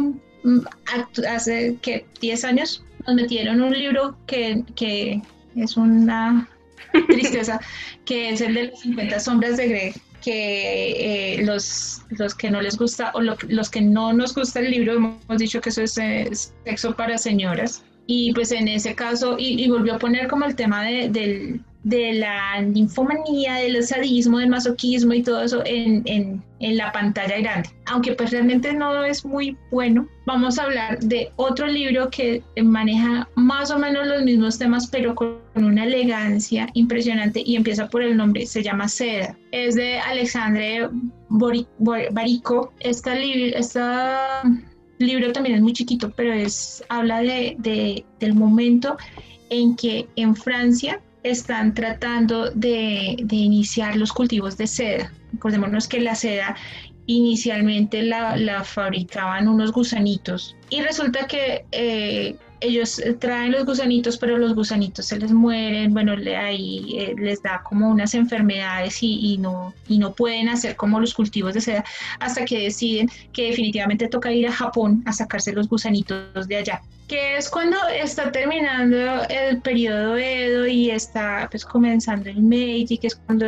[1.28, 5.22] hace que 10 años, nos metieron un libro que, que
[5.56, 6.50] es una
[7.08, 7.60] tristeza,
[8.06, 12.62] que es el de las 50 sombras de Grey, que eh, los, los que no
[12.62, 15.98] les gusta o los que no nos gusta el libro hemos dicho que eso es
[15.98, 16.30] eh,
[16.66, 17.84] sexo para señoras.
[18.10, 22.14] Y pues en ese caso, y, volvió a poner como el tema de, del, de
[22.14, 27.70] la ninfomanía, del sadismo, del masoquismo y todo eso en, en, en, la pantalla grande.
[27.86, 33.30] Aunque pues realmente no es muy bueno, vamos a hablar de otro libro que maneja
[33.36, 38.18] más o menos los mismos temas, pero con una elegancia impresionante y empieza por el
[38.18, 39.38] nombre, se llama Seda.
[39.52, 40.90] Es de Alexandre
[41.30, 42.74] Barico.
[42.80, 44.44] Esta, esta
[45.00, 48.98] libro también es muy chiquito, pero es, habla de, de, del momento
[49.50, 55.12] en que en Francia están tratando de, iniciar los cultivos de seda.
[55.34, 56.56] Recordémonos que la seda
[57.06, 64.56] inicialmente la, fabricaban unos gusanitos y resulta que eh, ellos traen los gusanitos, pero los
[64.56, 70.00] gusanitos se les mueren, bueno, ahí eh, les da como unas enfermedades y, no, y
[70.00, 71.86] no pueden hacer como los cultivos de seda
[72.20, 76.82] hasta que deciden que definitivamente toca ir a Japón a sacarse los gusanitos de allá.
[77.08, 83.08] Que es cuando está terminando el periodo Edo y está pues comenzando el Meiji, que
[83.08, 83.46] es cuando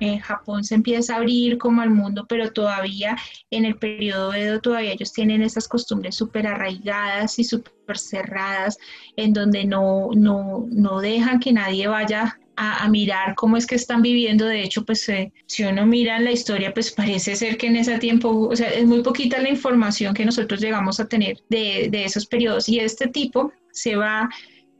[0.00, 3.16] en Japón se empieza a abrir como al mundo, pero todavía
[3.50, 8.78] en el periodo Edo todavía ellos tienen esas costumbres súper arraigadas y súper cerradas,
[9.16, 14.02] en donde no, no, no dejan que nadie vaya a, mirar cómo es que están
[14.02, 14.44] viviendo.
[14.44, 17.98] De hecho, pues eh, si uno mira la historia, pues parece ser que en ese
[17.98, 22.04] tiempo, o sea, es muy poquita la información que nosotros llegamos a tener de, de
[22.04, 22.68] esos periodos.
[22.68, 24.28] Y este tipo se va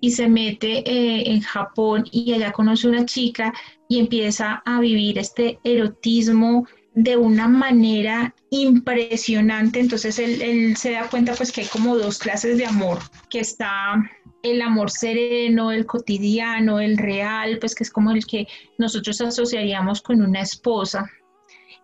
[0.01, 3.53] y se mete eh, en Japón y allá conoce una chica
[3.89, 9.81] y empieza a vivir este erotismo de una manera impresionante.
[9.81, 13.41] Entonces él, él, se da cuenta pues que hay como dos clases de amor, que
[13.41, 13.95] está
[14.43, 18.47] el amor sereno, el cotidiano, el real, pues que es como el que
[18.79, 21.07] nosotros asociaríamos con una esposa.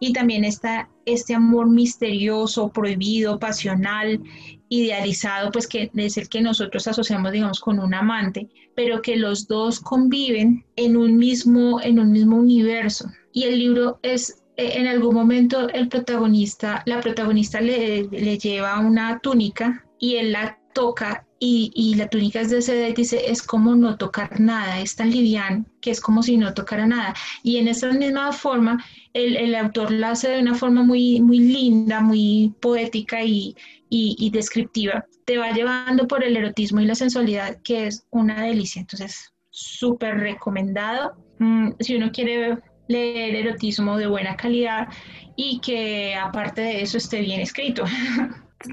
[0.01, 4.23] Y también está este amor misterioso, prohibido, pasional,
[4.69, 9.47] idealizado, pues que es el que nosotros asociamos, digamos, con un amante, pero que los
[9.47, 13.09] dos conviven en un mismo, en un mismo universo.
[13.33, 18.81] Y el libro es e, en algún momento el protagonista, la protagonista le, le lleva
[18.81, 23.43] una túnica y él la toca y, la túnica es de seda y dice, es
[23.43, 27.15] como no tocar nada, es tan liviano que es como si no tocara nada.
[27.43, 28.83] Y en esa misma forma,
[29.17, 33.57] el, autor la hace de una forma muy, muy linda, muy poética y,
[33.89, 35.07] y, descriptiva.
[35.25, 38.81] Te va llevando por el erotismo y la sensualidad, que es una delicia.
[38.81, 41.15] Entonces, súper recomendado.
[41.39, 44.89] Mm, si uno quiere leer erotismo de buena calidad
[45.35, 47.85] y que aparte de eso esté bien escrito.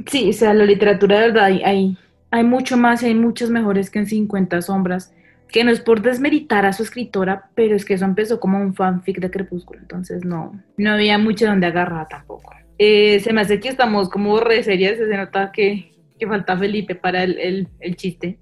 [0.08, 1.98] Sí, o sea, la literatura de verdad hay,
[2.32, 5.14] hay mucho más y hay muchos mejores que en 50 sombras,
[5.54, 8.74] que no es por desmeritar a su escritora, pero es que eso empezó como un
[8.74, 12.52] fanfic de Crepúsculo, entonces no, no había mucho donde agarrar tampoco.
[12.80, 16.96] Eh, se me hace que estamos como re serias, se nota que, que falta Felipe
[16.96, 18.40] para el, el, el chiste.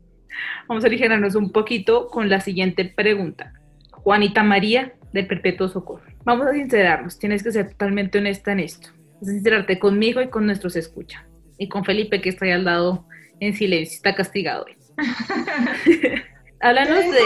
[0.70, 3.52] Vamos a aligerarnos un poquito con la siguiente pregunta.
[3.92, 6.10] Juanita María, del Perpetuo Socorro.
[6.24, 8.88] Vamos a sincerarnos, tienes que ser totalmente honesta en esto.
[9.22, 11.28] Sincerarte conmigo y con nuestros escucha.
[11.58, 13.06] Y con Felipe, que está ahí al lado
[13.42, 14.66] en silencio, está castigado.
[16.62, 17.24] Háblanos de...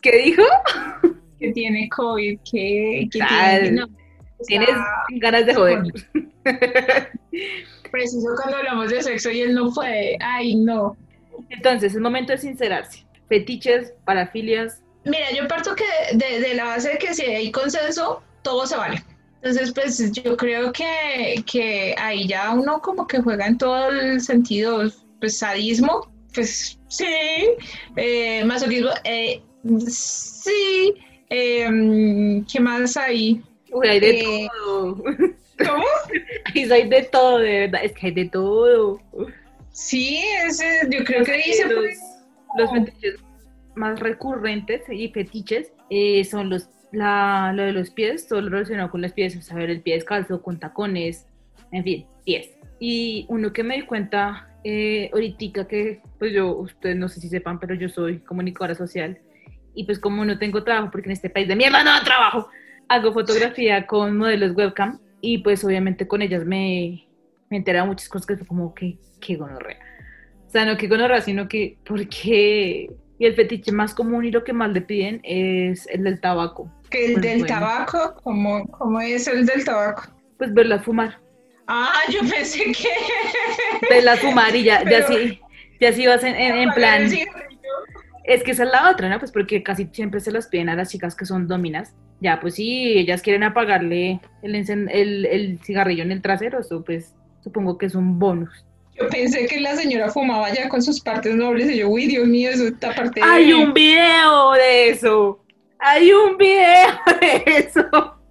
[0.00, 0.42] ¿Qué dijo?
[1.38, 3.70] Que tiene COVID, que, que tiene...
[3.72, 3.86] no,
[4.46, 4.70] Tienes
[5.20, 5.82] ganas de joder.
[7.90, 10.16] Preciso cuando hablamos de sexo y él no puede.
[10.20, 10.96] Ay, no.
[11.50, 13.06] Entonces, es momento de sincerarse.
[13.28, 14.82] Fetiches, parafilias.
[15.04, 15.84] Mira, yo parto que
[16.16, 19.02] de, de la base de que si hay consenso, todo se vale.
[19.36, 24.20] Entonces, pues yo creo que, que ahí ya uno como que juega en todo el
[24.20, 24.82] sentido,
[25.18, 27.06] pues sadismo, pues sí,
[27.96, 29.40] eh, masoquismo, eh,
[29.88, 30.94] sí,
[31.30, 33.42] eh, ¿qué más hay?
[33.72, 34.96] Uy, hay de Eh, todo.
[35.58, 35.84] ¿Cómo?
[36.54, 37.84] Hay de todo, de verdad.
[37.84, 39.00] Es que hay de todo.
[39.70, 41.96] Sí, ese, yo creo que se los, puede-
[42.58, 43.14] los fetiches
[43.76, 48.90] más recurrentes y fetiches eh, son los la, lo de los pies, todo lo relacionado
[48.90, 51.26] con los pies, o sea, ver el pie descalzo, con tacones,
[51.70, 52.50] en fin, pies.
[52.80, 57.28] Y uno que me di cuenta eh, ahorita que, pues yo, ustedes no sé si
[57.28, 59.18] sepan, pero yo soy comunicadora social
[59.74, 62.48] y pues como no tengo trabajo, porque en este país de mierda no trabajo,
[62.88, 67.08] hago fotografía con modelos webcam y pues obviamente con ellas me,
[67.50, 69.78] me enteraba muchas cosas que fue como que, que gonorrea.
[70.46, 72.90] O sea, no que gonorrea, sino que, ¿por qué?
[73.18, 76.70] Y el fetiche más común y lo que más le piden es el del tabaco.
[76.90, 77.54] que el Pues del bueno.
[77.60, 80.02] tabaco, ¿cómo, ¿cómo es el del tabaco?
[80.36, 81.21] Pues verla fumar.
[81.66, 82.88] Ah, yo pensé que...
[83.88, 85.40] Verla fumar y ya, ya sí,
[85.80, 87.08] ya sí vas en, en- plan.
[88.24, 89.18] Es que esa es la otra, ¿no?
[89.18, 91.94] Pues porque casi siempre se las piden a las chicas que son dominas.
[92.20, 97.14] Ya, pues sí, ellas quieren apagarle el, el, el cigarrillo en el trasero, eso pues
[97.42, 98.64] supongo que es un bonus.
[98.94, 102.26] Yo pensé que la señora fumaba ya con sus partes nobles y yo, uy, Dios
[102.28, 103.26] mío, eso está parte de...
[103.26, 105.44] Hay un video de eso.
[105.80, 108.21] Hay un video de eso.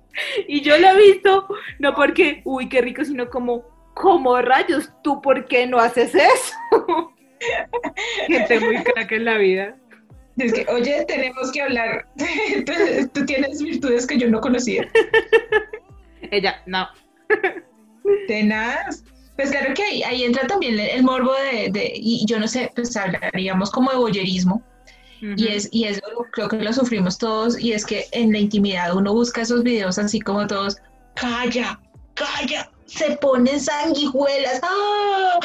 [0.48, 1.48] Y yo lo he visto,
[1.80, 6.54] no porque, uy, qué rico, sino como, como rayos, ¿tú por qué no haces eso?
[8.28, 9.76] Gente muy crack en la vida.
[10.38, 12.08] Es que, oye, tenemos que hablar.
[12.66, 12.74] tú,
[13.14, 14.88] tú tienes virtudes que yo no conocía.
[16.32, 16.88] Ella, no.
[18.28, 19.04] Tenaz.
[19.36, 22.48] Pues claro que ahí, ahí entra también el, el morbo de, de- y yo no
[22.48, 24.62] sé, pues hablaríamos como de boyerismo.
[25.22, 28.96] Y, es, y eso creo que lo sufrimos todos, y es que en la intimidad
[28.96, 30.78] uno busca esos videos así como todos,
[31.16, 31.80] calla,
[32.16, 35.40] calla, se ponen sanguijuelas, ¡ah!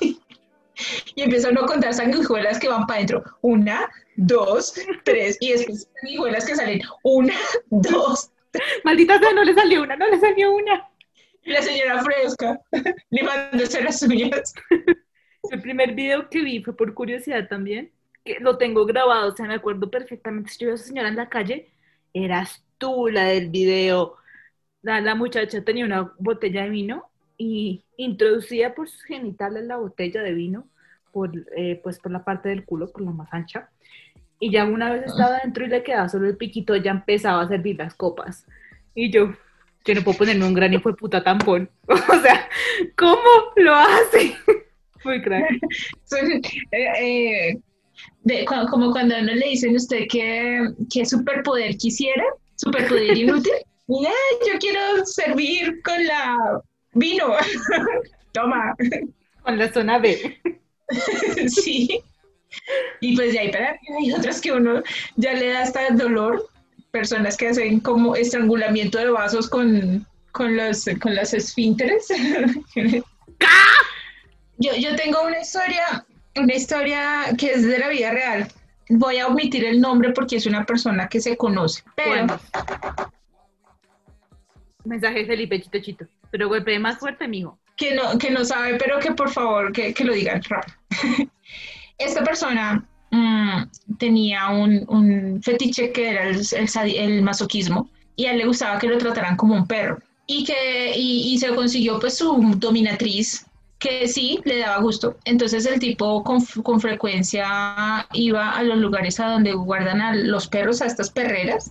[1.14, 5.88] y empieza uno a contar sanguijuelas que van para adentro, una, dos, tres, y después
[6.02, 7.34] sanguijuelas que salen, una,
[7.70, 8.30] dos,
[8.84, 10.88] Maldita sea, no le salió una, no le salió una.
[11.42, 12.60] y la señora fresca,
[13.10, 14.54] limándose las uñas.
[15.50, 17.90] El primer video que vi fue por curiosidad también,
[18.24, 20.50] que lo tengo grabado, o sea, me acuerdo perfectamente.
[20.50, 21.70] Si yo veo a esa señora en la calle,
[22.12, 24.16] eras tú la del video.
[24.82, 30.22] La, la muchacha tenía una botella de vino y introducía por sus genitales la botella
[30.22, 30.68] de vino,
[31.12, 33.70] por, eh, pues por la parte del culo, por la más ancha.
[34.38, 37.48] Y ya una vez estaba dentro y le quedaba solo el piquito, ya empezaba a
[37.48, 38.46] servir las copas.
[38.94, 39.32] Y yo,
[39.84, 41.70] yo no puedo ponerme un gran hijo de puta tampón.
[41.86, 42.48] o sea,
[42.96, 43.22] ¿cómo
[43.56, 44.36] lo hace?
[45.04, 45.50] Muy crack.
[46.70, 47.60] Eh, eh,
[48.22, 50.60] de- cu- como cuando a uno le dicen a usted que,
[50.92, 52.24] que superpoder quisiera,
[52.56, 53.52] superpoder inútil.
[53.88, 56.60] "Ay, yo quiero servir con la
[56.94, 57.34] vino.
[58.32, 58.74] Toma.
[59.42, 60.40] Con la zona B.
[61.48, 62.00] sí.
[63.00, 64.82] Y pues de ahí para hay otras que uno
[65.16, 66.48] ya le da hasta el dolor.
[66.92, 72.06] Personas que hacen como estrangulamiento de vasos con, con, los, con las esfínteres.
[74.58, 76.06] yo, yo tengo una historia,
[76.36, 78.48] una historia que es de la vida real.
[78.90, 81.82] Voy a omitir el nombre porque es una persona que se conoce.
[81.96, 82.40] Pero Bueno.
[84.84, 86.04] Mensaje de Felipe, chito, chito.
[86.30, 87.58] Pero golpee más fuerte, mijo.
[87.76, 90.76] que no, que no sabe, pero que por favor que, que lo digan rápido.
[91.98, 93.62] Esta persona mm,
[93.98, 98.46] tenía un, un fetiche que era el, el sadi- el masoquismo y a él le
[98.46, 102.52] gustaba que lo trataran como un perro y que y, y se consiguió pues su
[102.56, 103.46] dominatriz
[103.84, 105.16] que sí le daba gusto.
[105.26, 110.80] Entonces el tipo con, con frecuencia iba a los lugares a donde guardan los perros,
[110.80, 111.70] a estas perreras,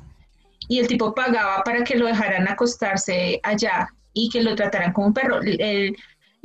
[0.70, 5.08] y el tipo pagaba para que lo dejaran acostarse allá y que lo trataran como
[5.08, 5.42] un perro.
[5.42, 5.96] El-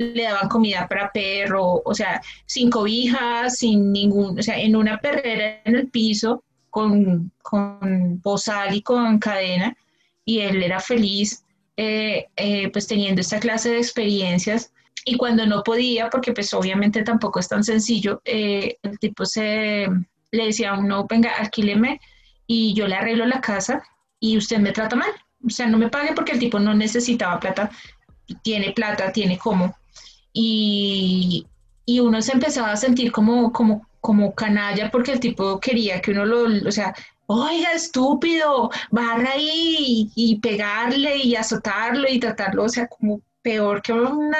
[0.01, 4.97] le daban comida para perro, o sea, sin cobijas, sin ningún, o sea, en una
[4.97, 9.75] perrera en el piso, con, con bozal y con cadena,
[10.23, 11.43] y él era feliz,
[11.75, 14.71] eh, eh, pues teniendo esta clase de experiencias.
[15.05, 19.87] Y cuando no podía, porque pues obviamente tampoco es tan sencillo, eh, el tipo se
[20.31, 21.99] le decía a uno, venga, alquíleme
[22.47, 23.81] y yo le arreglo la casa
[24.19, 25.11] y usted me trata mal.
[25.45, 27.71] O sea, no me pague porque el tipo no necesitaba plata,
[28.43, 29.75] tiene plata, tiene cómo.
[30.33, 31.45] Y,
[31.85, 36.11] y uno se empezaba a sentir como, como, como canalla porque el tipo quería que
[36.11, 36.93] uno lo, o sea,
[37.31, 43.93] oiga, estúpido, barra ahí y, pegarle y azotarlo y tratarlo, o sea, como peor que
[43.93, 44.31] un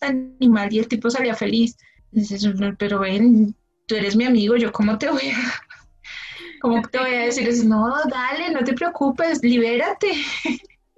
[0.00, 1.76] animal y el tipo salía feliz.
[2.10, 2.48] Dices,
[2.78, 3.54] pero ven,
[3.86, 5.36] tú eres mi amigo, yo cómo te voy a,
[6.62, 10.12] cómo te voy a decir, no, dale, no te preocupes, libérate.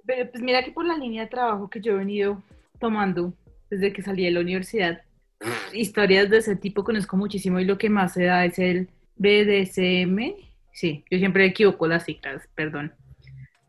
[0.05, 2.41] Pero pues mira que por la línea de trabajo que yo he venido
[2.79, 3.33] tomando
[3.69, 5.01] desde que salí de la universidad,
[5.73, 8.87] historias de ese tipo conozco muchísimo y lo que más se da es el
[9.17, 10.35] BDSM.
[10.71, 12.93] Sí, yo siempre equivoco las siglas, perdón.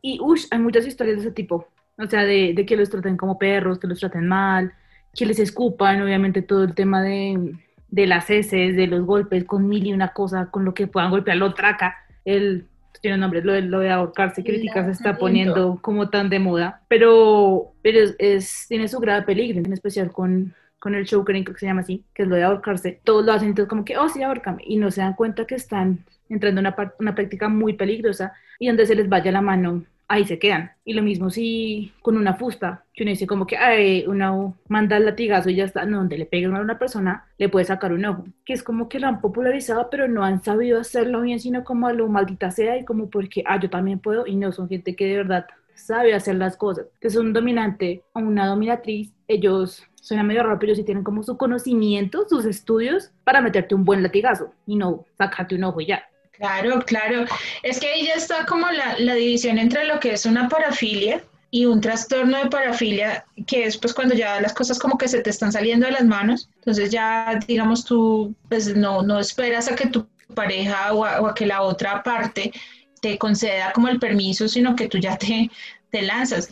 [0.03, 1.67] Y uff, hay muchas historias de ese tipo.
[1.99, 4.73] O sea, de, de, que los traten como perros, que los traten mal,
[5.15, 7.55] que les escupan, obviamente todo el tema de,
[7.89, 11.11] de las heces, de los golpes, con mil y una cosa, con lo que puedan
[11.11, 11.97] golpear la traca.
[12.25, 12.67] El
[13.01, 16.39] tiene un nombre, lo de, lo de ahorcarse, crítica se está poniendo como tan de
[16.39, 21.55] moda, pero, pero es, tiene su grave peligro, en especial con, con el chokering, creo
[21.55, 23.01] que se llama así, que es lo de ahorcarse.
[23.05, 25.55] Todos lo hacen entonces como que, oh, sí, ahorcame, y no se dan cuenta que
[25.55, 29.85] están entrando en una, una práctica muy peligrosa y donde se les vaya la mano
[30.09, 30.73] ahí se quedan.
[30.85, 34.97] Y lo mismo si con una fusta, que uno dice como que, ay, uno manda
[34.97, 37.93] el latigazo y ya está, no, donde le peguen a una persona, le puede sacar
[37.93, 38.25] un ojo.
[38.45, 41.87] Que es como que lo han popularizado, pero no han sabido hacerlo bien, sino como
[41.87, 44.97] a lo maldita sea y como porque, ah, yo también puedo, y no, son gente
[44.97, 46.87] que de verdad sabe hacer las cosas.
[47.01, 51.23] Que es un dominante o una dominatriz, ellos suena medio raro, pero sí tienen como
[51.23, 55.87] su conocimiento, sus estudios para meterte un buen latigazo y no sacarte un ojo y
[55.87, 56.03] ya.
[56.39, 57.25] Claro, claro.
[57.63, 61.23] Es que ahí ya está como la, la, división entre lo que es una parafilia
[61.51, 65.21] y un trastorno de parafilia, que es pues cuando ya las cosas como que se
[65.21, 66.49] te están saliendo de las manos.
[66.57, 71.47] Entonces ya, digamos, tú pues no, no esperas a que tu pareja o a, que
[71.47, 72.53] la otra parte
[73.01, 75.51] te conceda como el permiso, sino que tú ya te,
[75.91, 76.51] te lanzas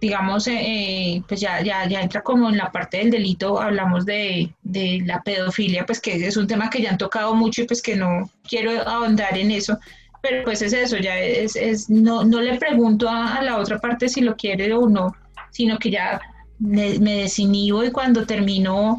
[0.00, 4.04] digamos, eh, eh, pues ya, ya, ya entra como en la parte del delito, hablamos
[4.04, 7.66] de, de, la pedofilia, pues que es un tema que ya han tocado mucho y
[7.66, 9.78] pues que no quiero ahondar en eso,
[10.22, 14.08] pero pues es eso, ya es, es no, no le pregunto a, la otra parte
[14.08, 15.14] si lo quiere o no,
[15.50, 16.20] sino que ya
[16.58, 18.98] me, me desinhibo y cuando termino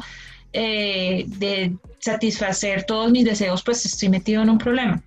[0.52, 5.02] eh, de satisfacer todos mis deseos, pues estoy metido en un problema.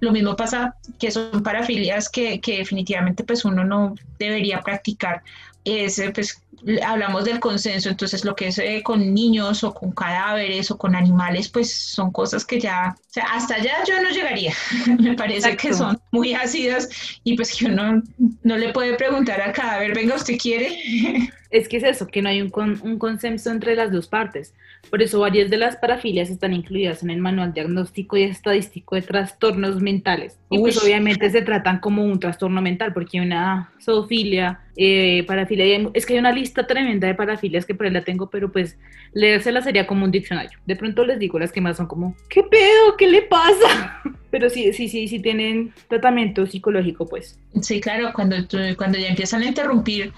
[0.00, 5.22] Lo mismo pasa que son parafilias que, que definitivamente pues uno no debería practicar.
[5.64, 6.42] Es, pues,
[6.84, 10.94] hablamos del consenso, entonces lo que es eh, con niños o con cadáveres o con
[10.94, 14.52] animales, pues son cosas que ya, o sea, hasta allá yo no llegaría.
[14.98, 16.88] Me parece que son muy ácidas
[17.24, 18.02] y pues que uno
[18.42, 21.30] no le puede preguntar al cadáver, venga, ¿usted quiere?
[21.50, 24.54] Es que es eso, que no hay un, con, un consenso entre las dos partes.
[24.90, 29.02] Por eso varias de las parafilias están incluidas en el manual diagnóstico y estadístico de
[29.02, 30.38] trastornos mentales.
[30.50, 35.90] Y pues obviamente se tratan como un trastorno mental, porque hay una zoofilia, eh, parafilia,
[35.94, 38.78] es que hay una lista tremenda de parafilias que por ahí la tengo, pero pues
[39.12, 40.58] leérsela sería como un diccionario.
[40.66, 42.96] De pronto les digo las que más son como, ¿qué pedo?
[42.96, 44.02] ¿Qué le pasa?
[44.30, 47.40] Pero sí, sí, sí, sí tienen tratamiento psicológico, pues.
[47.62, 48.36] Sí, claro, cuando,
[48.76, 50.12] cuando ya empiezan a interrumpir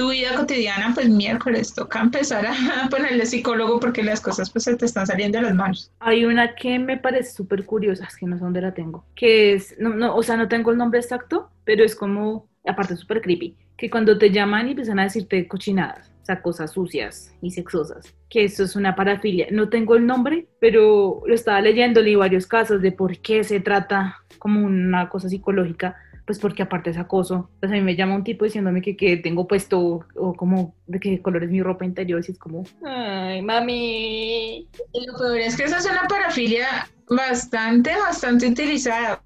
[0.00, 2.54] tu vida cotidiana, pues miércoles toca empezar a
[2.90, 5.92] ponerle psicólogo porque las cosas pues se te están saliendo de las manos.
[6.00, 9.52] Hay una que me parece súper curiosa, es que no sé dónde la tengo, que
[9.52, 13.20] es, no, no, o sea, no tengo el nombre exacto, pero es como, aparte súper
[13.20, 17.50] creepy, que cuando te llaman y empiezan a decirte cochinadas, o sea, cosas sucias y
[17.50, 19.48] sexosas, que eso es una parafilia.
[19.50, 23.60] No tengo el nombre, pero lo estaba leyendo, leí varios casos de por qué se
[23.60, 25.96] trata como una cosa psicológica
[26.30, 29.16] pues porque aparte es acoso, pues a mí me llama un tipo diciéndome que, que
[29.16, 33.42] tengo puesto o como de qué color es mi ropa interior y es como, ay,
[33.42, 34.68] mami.
[34.92, 39.20] Y lo peor es que esa es una parafilia bastante, bastante utilizada.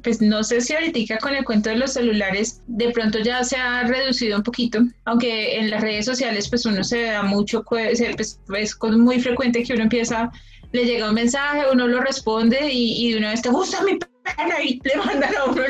[0.00, 3.56] Pues no sé si ahorita con el cuento de los celulares de pronto ya se
[3.56, 8.00] ha reducido un poquito, aunque en las redes sociales pues uno se da mucho, pues,
[8.00, 8.38] es
[8.96, 10.30] muy frecuente que uno empieza,
[10.70, 13.98] le llega un mensaje, uno lo responde y, y de una vez te gusta mi
[14.62, 15.62] y le mandan a uno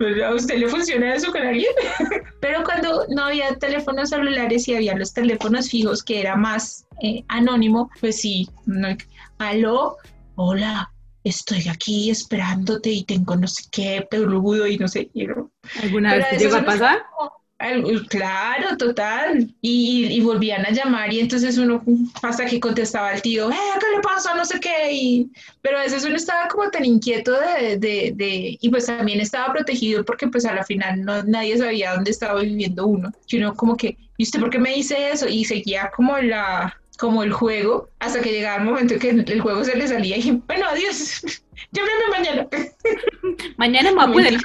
[0.00, 1.70] ¿A usted le funciona eso con alguien?
[2.40, 7.22] Pero cuando no había teléfonos celulares y había los teléfonos fijos, que era más eh,
[7.28, 8.48] anónimo, pues sí,
[9.38, 9.96] aló,
[10.36, 10.90] hola,
[11.22, 15.10] estoy aquí esperándote y tengo no sé qué, peludo y no sé.
[15.82, 17.02] ¿Alguna vez te llegó a pasar?
[18.08, 19.54] Claro, total.
[19.60, 21.82] Y, volvían a llamar y entonces uno
[22.22, 24.34] hasta que contestaba el tío, eh, ¿qué le pasa?
[24.34, 24.92] No sé qué.
[24.92, 25.30] Y,
[25.60, 29.52] pero a veces uno estaba como tan inquieto de, de, de, y pues también estaba
[29.52, 33.12] protegido porque pues a la final no, nadie sabía dónde estaba viviendo uno.
[33.28, 35.28] Y uno como que, ¿y usted por qué me dice eso?
[35.28, 39.64] Y seguía como la como el juego hasta que llegaba el momento que el juego
[39.64, 41.22] se le salía y bueno, adiós,
[41.72, 42.46] llámeme mañana.
[43.56, 44.40] mañana me voy a poner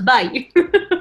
[0.00, 0.98] bye.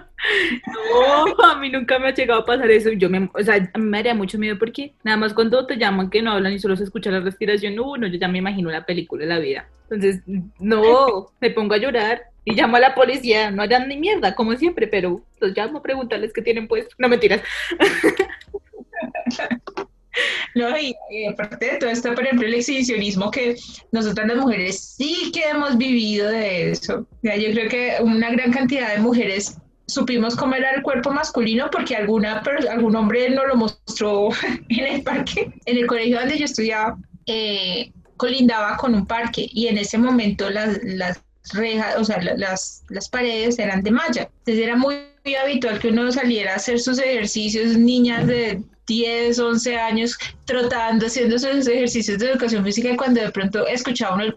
[1.68, 2.92] Mí nunca me ha llegado a pasar eso.
[2.92, 5.76] Yo me, o sea, a mí me haría mucho miedo porque nada más cuando te
[5.76, 8.72] llaman que no hablan y solo se escucha la respiración, uno, yo ya me imagino
[8.72, 9.68] la película de la vida.
[9.90, 10.22] Entonces,
[10.60, 13.52] no, me pongo a llorar y llamo a la policía.
[13.52, 16.96] No harán ni mierda, como siempre, pero los llamo a preguntarles qué tienen puesto.
[16.98, 17.42] No mentiras.
[20.56, 20.96] No, y
[21.32, 23.56] aparte de todo esto, por ejemplo, el exhibicionismo que
[23.92, 27.08] nosotras las mujeres sí que hemos vivido de eso.
[27.22, 31.96] yo creo que una gran cantidad de mujeres supimos cómo era el cuerpo masculino porque
[31.96, 34.30] alguna, algún hombre nos lo mostró
[34.70, 35.52] en el parque.
[35.66, 40.50] En el colegio donde yo estudiaba, eh, colindaba con un parque y en ese momento
[40.50, 41.22] las, las
[41.54, 44.30] rejas, o sea, las, las paredes eran de malla.
[44.40, 44.96] Entonces era muy,
[45.42, 51.38] habitual que uno saliera a hacer sus ejercicios, niñas de 10, 11 años trotando, haciendo
[51.38, 54.34] sus ejercicios de educación física y cuando de pronto escuchaba uno el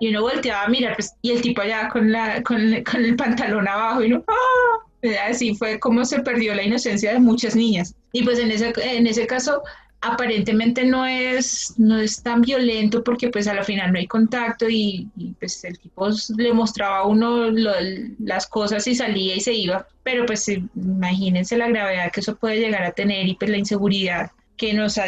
[0.00, 3.68] y uno volteaba a mirar, pues, y el tipo allá con, la, con, el pantalón
[3.68, 5.28] abajo, y uno, ¡ah!
[5.28, 7.94] Así fue como se perdió la inocencia de muchas niñas.
[8.12, 9.62] Y pues en ese, en ese caso,
[10.00, 14.66] aparentemente no es, no es tan violento porque pues a la final no hay contacto
[14.68, 19.86] y, pues el tipo le mostraba a uno las cosas y salía y se iba.
[20.02, 24.30] Pero pues imagínense la gravedad que eso puede llegar a tener y pues la inseguridad
[24.56, 25.04] que nos ha,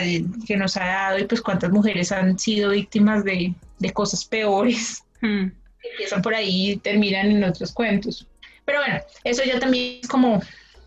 [0.47, 5.05] que nos ha dado y pues cuántas mujeres han sido víctimas de, de cosas peores.
[5.21, 5.51] Hmm.
[5.83, 8.25] Empiezan por ahí y terminan en otros cuentos.
[8.65, 10.41] Pero bueno, eso ya también es como,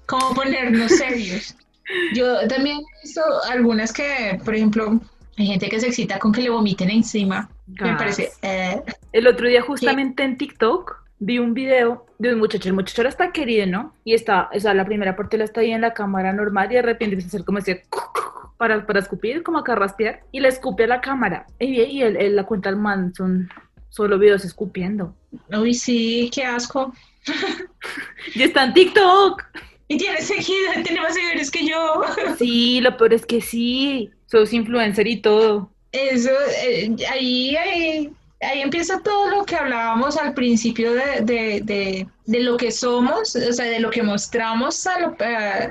[0.06, 1.54] como ponernos serios.
[2.16, 5.02] Yo también he visto algunas que, por ejemplo,
[5.38, 7.50] hay gente que se excita con que le vomiten encima.
[7.68, 8.32] Me parece.
[8.42, 8.82] Eh,
[9.12, 12.70] el otro día, justamente en TikTok, vi un video de un muchacho.
[12.70, 13.94] El muchacho era hasta querido, ¿no?
[14.04, 16.76] Y está, o sea, la primera parte la está ahí en la cámara normal y
[16.76, 17.86] de repente empieza a hacer como ese
[18.62, 21.48] para, para escupir, como a carraspear, y le escupe a la cámara.
[21.58, 23.50] Y, y él, la cuenta al man, son
[23.90, 25.16] solo videos escupiendo.
[25.50, 26.94] Uy, sí, qué asco.
[28.36, 29.42] y está en TikTok.
[29.88, 32.04] Y tiene seguidores, tiene más seguidores que yo.
[32.38, 35.72] sí, lo peor es que sí, sos influencer y todo.
[35.92, 36.30] Eso,
[36.64, 43.36] eh, ahí, ahí ahí empieza todo lo que hablábamos al principio de, lo que somos,
[43.36, 44.86] o sea, de lo que mostramos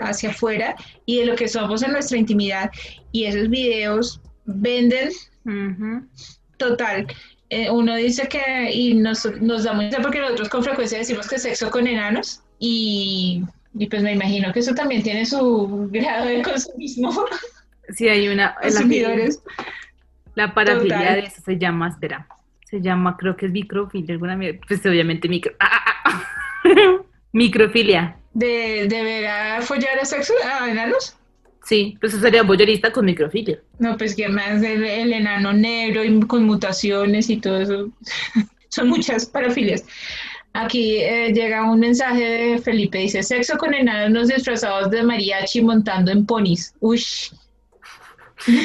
[0.01, 2.71] hacia afuera y de lo que somos en nuestra intimidad.
[3.13, 5.11] Y esos videos venden
[6.57, 7.07] total.
[7.51, 11.39] Eh, uno dice que, y nos, nos da mucha porque nosotros con frecuencia decimos que
[11.39, 13.43] sexo con enanos y,
[13.75, 17.25] y pues me imagino que eso también tiene su grado de consumismo.
[17.97, 18.55] Sí, hay una...
[18.63, 19.41] Los
[20.37, 22.29] La parafilia de eso se llama, espera,
[22.71, 26.23] se llama, creo que es microfilia, alguna pues obviamente micro, ah, ah, ah.
[27.33, 28.17] microfilia.
[28.33, 31.17] ¿De, ¿De ver a follar a sexo a enanos?
[31.65, 33.61] Sí, pues eso sería boyerista con microfilia.
[33.79, 37.91] No, pues que más el, enano negro y con mutaciones y todo eso.
[38.69, 39.85] Son muchas parafilias.
[40.53, 46.11] Aquí eh, llega un mensaje de Felipe, dice, sexo con enanos disfrazados de mariachi montando
[46.11, 46.75] en ponis.
[46.81, 47.03] Uy.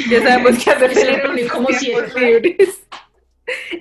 [0.10, 2.58] Ya sabemos que hacer como siete.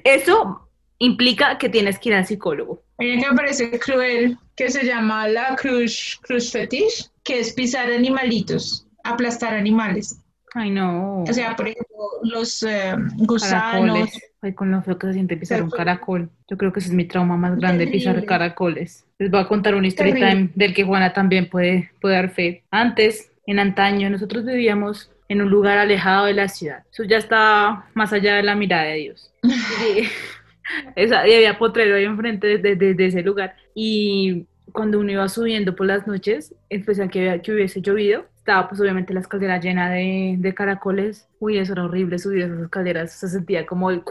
[0.04, 2.82] Eso implica que tienes que ir al psicólogo.
[2.98, 7.90] A mí me parece cruel que se llama la cruz, cruz fetish, que es pisar
[7.90, 10.20] animalitos, aplastar animales.
[10.54, 11.24] Ay, no.
[11.24, 14.10] O sea, por ejemplo, los eh, gusanos.
[14.40, 16.30] Ay, con lo feo que se siente pisar un caracol.
[16.48, 19.04] Yo creo que ese es mi trauma más grande, pisar caracoles.
[19.18, 22.62] Les voy a contar una historia del que Juana también puede, puede dar fe.
[22.70, 26.84] Antes, en antaño, nosotros vivíamos en un lugar alejado de la ciudad.
[26.92, 29.32] Eso ya está más allá de la mirada de Dios.
[30.96, 33.56] y, había potrero ahí enfrente de, ese lugar.
[33.74, 38.78] Y cuando uno iba subiendo por las noches, especial que, que hubiese llovido, estaba pues
[38.78, 41.26] obviamente la escalera llena de, de, caracoles.
[41.38, 44.02] Uy, eso era horrible subir esas escaleras, se sentía como el...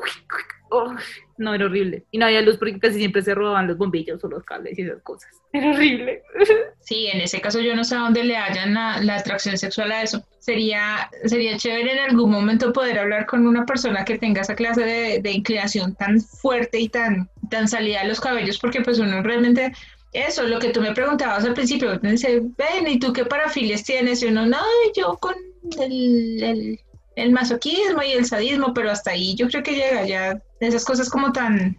[1.37, 2.03] no, era horrible.
[2.09, 4.81] Y no había luz porque casi siempre se robaban los bombillos o los cables y
[4.81, 5.29] esas cosas.
[5.53, 6.23] Era horrible.
[6.85, 10.01] Sí, en ese caso yo no sé a dónde le hayan la, atracción sexual a
[10.01, 10.21] eso.
[10.39, 14.83] Sería, sería chévere en algún momento poder hablar con una persona que tenga esa clase
[14.83, 19.23] de, de inclinación tan fuerte y tan, tan salida de los cabellos, porque pues uno
[19.23, 19.71] realmente
[20.13, 24.21] eso, lo que tú me preguntabas al principio, ven, ¿y tú qué parafilias tienes?
[24.21, 24.59] Y uno, no,
[24.95, 25.33] yo con
[25.81, 26.79] el,
[27.15, 31.09] el, masoquismo y el sadismo, pero hasta ahí yo creo que llega ya esas cosas
[31.09, 31.75] como tan,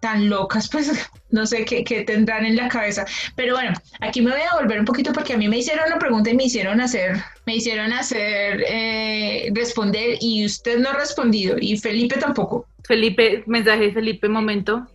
[0.00, 0.90] tan locas, pues
[1.30, 3.06] no sé qué, qué, tendrán en la cabeza.
[3.36, 5.98] Pero bueno, aquí me voy a volver un poquito porque a mí me hicieron una
[5.98, 7.16] pregunta y me hicieron hacer,
[7.46, 12.66] me hicieron hacer, eh, responder y usted no ha respondido y Felipe tampoco.
[12.84, 14.86] Felipe, mensaje Felipe, momento.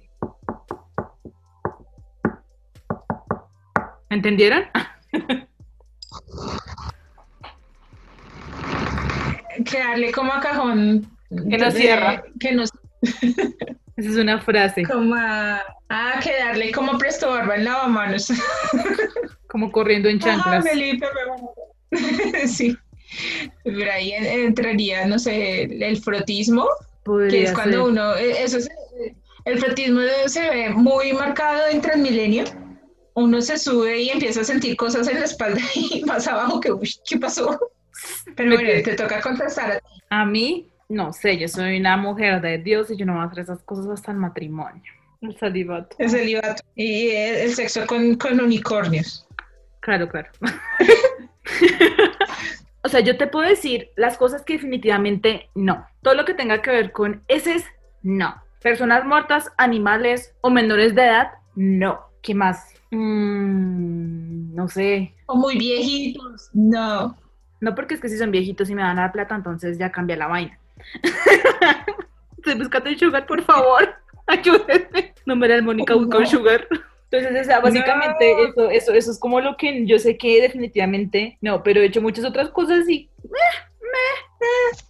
[4.14, 4.64] ¿Entendieron?
[9.66, 11.10] que darle como a cajón.
[11.50, 12.24] Que no cierra.
[12.40, 12.64] Que no...
[13.96, 14.84] Esa es una frase.
[14.84, 18.32] Como a, ah, que darle como presto barba en lavamanos.
[19.48, 20.64] como corriendo en chanclas.
[22.46, 22.78] sí.
[23.64, 26.68] Pero ahí entraría, no sé, el frotismo,
[27.30, 28.70] que es cuando uno, e, eso es,
[29.46, 32.46] el frotismo se ve muy marcado en Transmilenio.
[33.16, 36.72] Uno se sube y empieza a sentir cosas en la espalda y más abajo que,
[36.72, 37.60] uy, ¿qué pasó?
[38.36, 40.02] Pero bueno, te toca contestar a ti.
[40.10, 43.26] A mí, no sé, yo soy una mujer de Dios y yo no voy a
[43.26, 44.84] hacer esas cosas hasta el matrimonio.
[45.22, 45.96] El celibato.
[46.00, 46.64] El celibato.
[46.76, 49.26] Y el sexo con, con unicornios.
[49.80, 50.30] Claro, claro.
[52.84, 55.88] o sea, yo te puedo decir las cosas que definitivamente no.
[56.02, 57.64] Todo lo que tenga que ver con ese
[58.02, 58.36] no.
[58.62, 62.02] Personas muertas, animales o menores de edad, no.
[62.22, 62.73] ¿Qué más?
[62.94, 65.14] Mm, no sé.
[65.26, 67.18] O muy viejitos, no.
[67.60, 69.92] No porque es que si son viejitos y me van a dar plata, entonces ya
[69.92, 70.60] cambia la vaina.
[72.38, 73.96] Estoy buscando un sugar, por favor.
[74.28, 75.14] Ayúdenme.
[75.26, 76.68] No me el Mónica busca un sugar.
[77.10, 81.62] Entonces, o básicamente eso, eso, eso es como lo que yo sé que definitivamente no,
[81.62, 83.10] pero he hecho muchas otras cosas y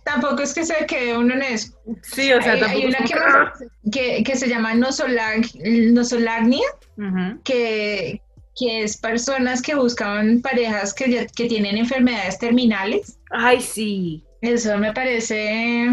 [0.03, 1.73] tampoco es que se quede uno en eso.
[2.03, 3.53] Sí, o sea, tampoco hay una
[3.91, 6.67] que, que, se llama nosolagnia,
[7.43, 8.21] que,
[8.55, 13.17] que es personas que buscan parejas que, que tienen enfermedades terminales.
[13.31, 14.23] Ay, sí.
[14.41, 15.89] Eso me parece...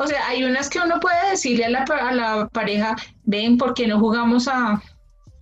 [0.00, 2.94] O sea, hay unas que uno puede decirle a la, a la pareja,
[3.24, 4.80] ven, ¿por qué no jugamos a,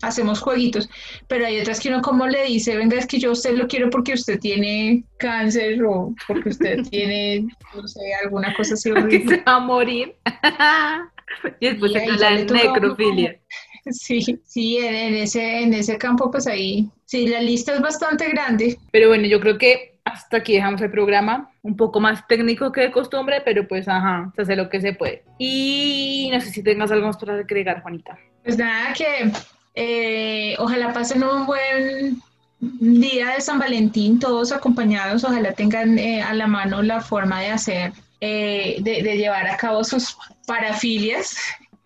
[0.02, 0.88] hacemos jueguitos,
[1.28, 3.90] pero hay otras que uno como le dice, venga, es que yo usted lo quiero
[3.90, 9.36] porque usted tiene cáncer o porque usted tiene, no sé, alguna cosa así Que se
[9.38, 10.14] va a morir.
[11.60, 13.38] y después la necrofilia.
[13.88, 18.76] Sí, sí, en, ese, en ese campo, pues ahí, sí, la lista es bastante grande.
[18.90, 22.80] Pero bueno, yo creo que hasta aquí dejamos el programa, un poco más técnico que
[22.80, 25.22] de costumbre, pero pues ajá, se hace lo que se puede.
[25.38, 28.18] Y no sé si tengas algo más para agregar, Juanita.
[28.42, 29.30] Pues nada, que
[29.76, 32.20] eh, ojalá pasen un buen
[32.60, 37.50] día de San Valentín, todos acompañados, ojalá tengan eh, a la mano la forma de
[37.50, 40.16] hacer, de, de, llevar a cabo sus
[40.46, 41.36] parafilias.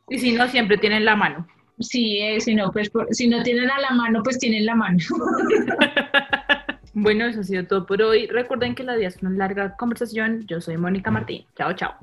[0.09, 1.47] Y si no, siempre tienen la mano.
[1.81, 4.99] Sí, eh, si, no, pues, si no tienen a la mano, pues tienen la mano.
[6.93, 8.27] bueno, eso ha sido todo por hoy.
[8.27, 10.47] Recuerden que la día es una larga conversación.
[10.47, 11.47] Yo soy Mónica Martín.
[11.57, 11.95] Chao, chao.